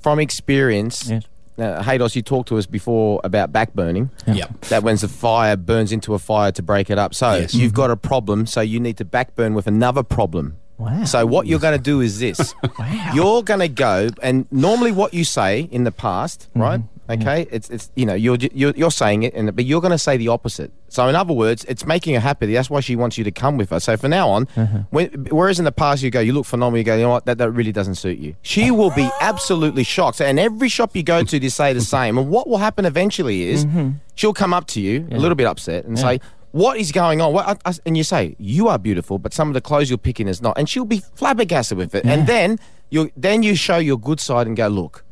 from 0.00 0.20
experience, 0.20 1.08
Yes. 1.08 1.24
Uh, 1.58 1.82
Haydos, 1.82 2.16
you 2.16 2.22
talked 2.22 2.48
to 2.48 2.58
us 2.58 2.66
before 2.66 3.20
about 3.24 3.52
backburning. 3.52 4.10
Yep. 4.26 4.60
That 4.62 4.82
when 4.82 4.96
the 4.96 5.08
fire 5.08 5.56
burns 5.56 5.92
into 5.92 6.14
a 6.14 6.18
fire 6.18 6.50
to 6.52 6.62
break 6.62 6.90
it 6.90 6.98
up. 6.98 7.14
So 7.14 7.34
Yes. 7.34 7.54
you've 7.54 7.74
got 7.74 7.90
a 7.90 7.96
problem, 7.96 8.46
so 8.46 8.60
you 8.60 8.80
need 8.80 8.96
to 8.98 9.04
backburn 9.04 9.54
with 9.54 9.66
another 9.66 10.02
problem. 10.02 10.56
Wow. 10.78 11.04
So 11.04 11.24
what 11.24 11.46
you're 11.46 11.60
going 11.60 11.76
to 11.78 11.82
do 11.82 12.00
is 12.00 12.18
this: 12.18 12.52
wow. 12.78 13.10
you're 13.14 13.42
going 13.44 13.60
to 13.60 13.68
go, 13.68 14.08
and 14.22 14.46
normally 14.50 14.90
what 14.90 15.14
you 15.14 15.22
say 15.24 15.68
in 15.70 15.84
the 15.84 15.92
past, 15.92 16.48
right? 16.54 16.80
Mm. 17.08 17.20
Okay, 17.20 17.46
it's 17.50 17.68
it's 17.68 17.90
you 17.96 18.06
know 18.06 18.14
you're 18.14 18.36
you're, 18.36 18.72
you're 18.76 18.90
saying 18.90 19.24
it, 19.24 19.34
and 19.34 19.54
but 19.54 19.64
you're 19.64 19.80
going 19.80 19.92
to 19.92 19.98
say 19.98 20.16
the 20.16 20.28
opposite. 20.28 20.72
So 20.88 21.06
in 21.08 21.16
other 21.16 21.34
words, 21.34 21.64
it's 21.66 21.84
making 21.84 22.14
her 22.14 22.20
happy. 22.20 22.52
That's 22.52 22.70
why 22.70 22.80
she 22.80 22.96
wants 22.96 23.18
you 23.18 23.24
to 23.24 23.30
come 23.30 23.56
with 23.56 23.70
her. 23.70 23.80
So 23.80 23.96
from 23.96 24.10
now 24.10 24.30
on, 24.30 24.46
mm-hmm. 24.46 24.78
when, 24.90 25.08
whereas 25.30 25.58
in 25.58 25.64
the 25.64 25.72
past 25.72 26.02
you 26.02 26.10
go, 26.10 26.20
you 26.20 26.32
look 26.32 26.46
phenomenal. 26.46 26.78
You 26.78 26.84
go, 26.84 26.94
you 26.94 27.02
know 27.02 27.10
what, 27.10 27.26
that 27.26 27.38
that 27.38 27.50
really 27.50 27.72
doesn't 27.72 27.96
suit 27.96 28.18
you. 28.18 28.36
She 28.42 28.70
will 28.78 28.90
be 28.90 29.10
absolutely 29.20 29.84
shocked. 29.84 30.20
And 30.20 30.38
every 30.38 30.68
shop 30.68 30.96
you 30.96 31.02
go 31.02 31.22
to, 31.22 31.40
they 31.40 31.48
say 31.48 31.72
the 31.72 31.80
same. 31.80 32.16
And 32.16 32.30
what 32.30 32.48
will 32.48 32.58
happen 32.58 32.84
eventually 32.84 33.42
is 33.42 33.66
mm-hmm. 33.66 33.92
she'll 34.14 34.32
come 34.32 34.54
up 34.54 34.66
to 34.68 34.80
you 34.80 35.06
a 35.10 35.18
little 35.18 35.36
bit 35.36 35.46
upset 35.46 35.84
and 35.84 35.98
say. 35.98 36.20
What 36.52 36.76
is 36.76 36.92
going 36.92 37.20
on? 37.20 37.32
What, 37.32 37.48
I- 37.48 37.70
I- 37.70 37.74
and 37.84 37.96
you 37.96 38.04
say 38.04 38.36
you 38.38 38.68
are 38.68 38.78
beautiful, 38.78 39.18
but 39.18 39.34
some 39.34 39.48
of 39.48 39.54
the 39.54 39.60
clothes 39.60 39.90
you're 39.90 39.98
picking 39.98 40.28
is 40.28 40.40
not, 40.40 40.56
and 40.56 40.68
she'll 40.68 40.84
be 40.84 41.02
flabbergasted 41.16 41.76
with 41.76 41.96
it. 41.96 42.06
And 42.06 42.28
then 42.28 42.60
you 42.90 43.10
then 43.16 43.42
you 43.42 43.56
show 43.56 43.76
your 43.76 43.98
good 43.98 44.20
side 44.20 44.46
and 44.46 44.56
go, 44.56 44.68
look, 44.68 45.03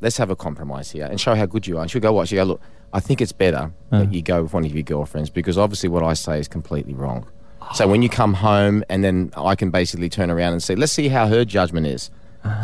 let's 0.00 0.16
have 0.16 0.30
a 0.30 0.36
compromise 0.36 0.90
here 0.90 1.06
and 1.06 1.20
show 1.20 1.34
how 1.34 1.46
good 1.46 1.66
you 1.66 1.78
are. 1.78 1.82
And 1.82 1.90
she'll 1.90 2.00
go, 2.00 2.12
what? 2.12 2.28
She'll 2.28 2.44
go, 2.44 2.52
look, 2.52 2.60
I 2.92 3.00
think 3.00 3.20
it's 3.20 3.32
better 3.32 3.72
that 3.90 4.12
you 4.12 4.22
go 4.22 4.42
with 4.42 4.52
one 4.54 4.64
of 4.64 4.72
your 4.72 4.82
girlfriends 4.82 5.30
because 5.30 5.58
obviously 5.58 5.88
what 5.88 6.02
I 6.02 6.14
say 6.14 6.38
is 6.38 6.48
completely 6.48 6.94
wrong. 6.94 7.26
So 7.74 7.86
when 7.86 8.00
you 8.02 8.08
come 8.08 8.34
home 8.34 8.82
and 8.88 9.04
then 9.04 9.30
I 9.36 9.54
can 9.54 9.70
basically 9.70 10.08
turn 10.08 10.30
around 10.30 10.52
and 10.52 10.62
say, 10.62 10.74
let's 10.74 10.92
see 10.92 11.08
how 11.08 11.26
her 11.26 11.44
judgment 11.44 11.86
is. 11.86 12.10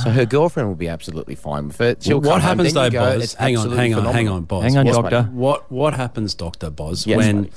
So 0.02 0.08
her 0.10 0.24
girlfriend 0.24 0.68
will 0.68 0.76
be 0.76 0.88
absolutely 0.88 1.34
fine 1.34 1.66
with 1.68 1.80
it. 1.80 2.02
She'll 2.02 2.18
what 2.20 2.24
come 2.24 2.40
home, 2.40 2.48
happens 2.58 2.72
then 2.72 2.84
though, 2.84 2.90
go, 2.90 3.18
Boz? 3.18 3.34
Hang 3.34 3.56
on, 3.58 3.70
hang 3.72 3.94
on, 3.94 4.04
hang 4.06 4.28
on, 4.28 4.42
Boz. 4.44 4.62
Hang 4.62 4.78
on, 4.78 4.86
Yes, 4.86 4.94
doctor. 4.96 5.22
mate. 5.24 5.32
What 5.32 5.70
what 5.70 5.92
happens, 5.94 6.34
Doctor 6.34 6.70
Boz, 6.70 7.06
Yes, 7.06 7.18
when 7.18 7.42
mate. 7.42 7.52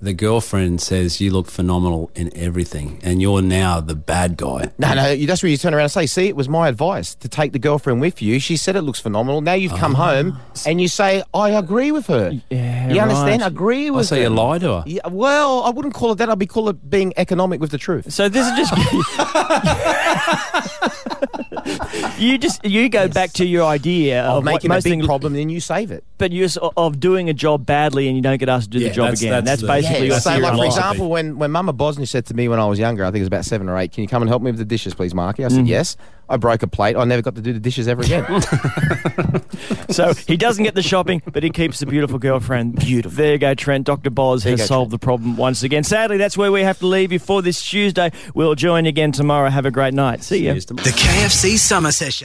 The 0.00 0.12
girlfriend 0.12 0.80
says 0.80 1.20
you 1.20 1.30
look 1.32 1.48
phenomenal 1.48 2.10
in 2.14 2.30
everything, 2.36 3.00
and 3.02 3.20
you're 3.20 3.42
now 3.42 3.80
the 3.80 3.94
bad 3.94 4.36
guy? 4.36 4.70
No, 4.78 4.94
no, 4.94 5.10
you- 5.10 5.26
that's 5.26 5.42
where 5.42 5.50
you 5.50 5.56
turn 5.56 5.74
around 5.74 5.84
and 5.84 5.92
say, 5.92 6.06
see, 6.06 6.28
it 6.28 6.36
was 6.36 6.48
my 6.48 6.68
advice 6.68 7.14
to 7.16 7.28
take 7.28 7.52
the 7.52 7.58
girlfriend 7.58 8.00
with 8.00 8.22
you. 8.22 8.38
She 8.38 8.56
said 8.56 8.76
it 8.76 8.82
looks 8.82 9.00
phenomenal. 9.00 9.40
Now 9.40 9.54
you've 9.54 9.74
come 9.74 9.94
ah. 9.96 10.06
home 10.12 10.38
and 10.66 10.80
you 10.80 10.88
say, 10.88 11.22
I 11.34 11.50
agree 11.50 11.90
with 11.92 12.06
her. 12.06 12.32
Yeah, 12.50 12.92
you 12.92 13.00
understand? 13.00 13.42
right. 13.42 13.50
Agree 13.50 13.88
I 13.88 13.90
with 13.90 14.06
say 14.06 14.18
her. 14.18 14.22
you 14.24 14.30
lie 14.30 14.58
to 14.58 14.68
her. 14.74 14.84
Yeah, 14.86 15.06
well, 15.08 15.62
I 15.64 15.70
wouldn't 15.70 15.94
call 15.94 16.12
it 16.12 16.16
that. 16.16 16.28
I'd 16.30 16.38
be 16.38 16.46
call 16.46 16.68
it 16.68 16.88
being 16.90 17.12
economic 17.16 17.60
with 17.60 17.70
the 17.70 17.78
truth. 17.78 18.12
So 18.12 18.28
this 18.28 18.46
is 18.46 18.68
just 18.68 18.72
you 22.18 22.38
just 22.38 22.64
you 22.64 22.88
go 22.88 23.08
back 23.08 23.32
to 23.34 23.46
your 23.46 23.64
idea 23.64 24.22
Of 24.22 24.38
of 24.38 24.44
what 24.44 24.52
making 24.54 24.70
a 24.70 24.74
most 24.74 24.84
big 24.84 24.92
things, 24.92 25.06
problem, 25.06 25.32
then 25.34 25.48
you 25.48 25.60
save 25.60 25.90
it. 25.90 26.04
but 26.18 26.32
you 26.32 26.46
of 26.76 27.00
doing 27.00 27.28
a 27.28 27.34
job 27.34 27.66
badly 27.66 28.06
and 28.08 28.16
you 28.16 28.22
don't 28.22 28.38
get 28.38 28.48
asked 28.48 28.70
to 28.72 28.78
do 28.78 28.84
Yeah, 28.84 28.88
the 28.88 28.94
job 28.94 29.04
that's- 29.06 29.20
again. 29.22 29.32
that's 29.32 29.44
That's, 29.44 29.60
the- 29.62 29.66
basically 29.88 30.08
basically 30.08 30.08
Yeah, 30.08 30.18
so 30.18 30.38
like 30.48 30.56
for 30.56 30.64
example, 30.66 31.08
when 31.10 31.38
when 31.38 31.50
Mama 31.50 31.72
Bosnich 31.72 32.08
said 32.08 32.26
to 32.26 32.34
me 32.34 32.48
when 32.48 32.58
I 32.60 32.66
was 32.66 32.78
younger, 32.78 33.04
I 33.04 33.08
think 33.08 33.16
it 33.16 33.22
was 33.22 33.28
about 33.28 33.44
seven 33.44 33.68
or 33.68 33.76
eight, 33.78 33.92
"Can 33.92 34.02
you 34.02 34.08
come 34.08 34.22
and 34.22 34.28
help 34.28 34.42
me 34.42 34.50
with 34.50 34.58
the 34.58 34.64
dishes, 34.64 34.94
please, 34.94 35.14
Marky?" 35.14 35.44
I 35.44 35.48
said 35.48 35.64
Mm. 35.64 35.68
yes. 35.68 35.96
I 36.30 36.36
broke 36.36 36.62
a 36.62 36.66
plate. 36.66 36.94
I 36.94 37.04
never 37.04 37.22
got 37.22 37.36
to 37.36 37.40
do 37.40 37.54
the 37.54 37.58
dishes 37.60 37.88
ever 37.88 38.02
again. 38.02 38.24
So 39.90 40.12
he 40.12 40.36
doesn't 40.36 40.62
get 40.62 40.74
the 40.74 40.82
shopping, 40.82 41.22
but 41.32 41.42
he 41.42 41.48
keeps 41.50 41.78
the 41.80 41.86
beautiful 41.86 42.18
girlfriend. 42.18 42.76
Beautiful. 42.76 43.16
There 43.16 43.32
you 43.32 43.38
go, 43.38 43.54
Trent. 43.54 43.86
Dr. 43.86 44.10
Boz 44.10 44.44
There 44.44 44.50
has 44.52 44.60
go, 44.60 44.66
solved 44.66 44.90
the 44.90 44.98
problem 44.98 45.36
once 45.36 45.62
again. 45.62 45.82
Sadly, 45.82 46.18
that's 46.18 46.36
where 46.36 46.52
we 46.52 46.60
have 46.60 46.78
to 46.80 46.86
leave 46.86 47.10
you 47.10 47.18
for 47.18 47.40
this 47.40 47.62
Tuesday. 47.64 48.12
We'll 48.34 48.54
join 48.54 48.84
you 48.84 48.90
again 48.90 49.12
tomorrow. 49.12 49.48
Have 49.48 49.64
a 49.64 49.70
great 49.70 49.94
night. 49.94 50.22
See 50.22 50.44
you. 50.46 50.52
The 50.54 50.74
KFC 50.94 51.56
Summer 51.58 51.90
Session. 51.90 52.16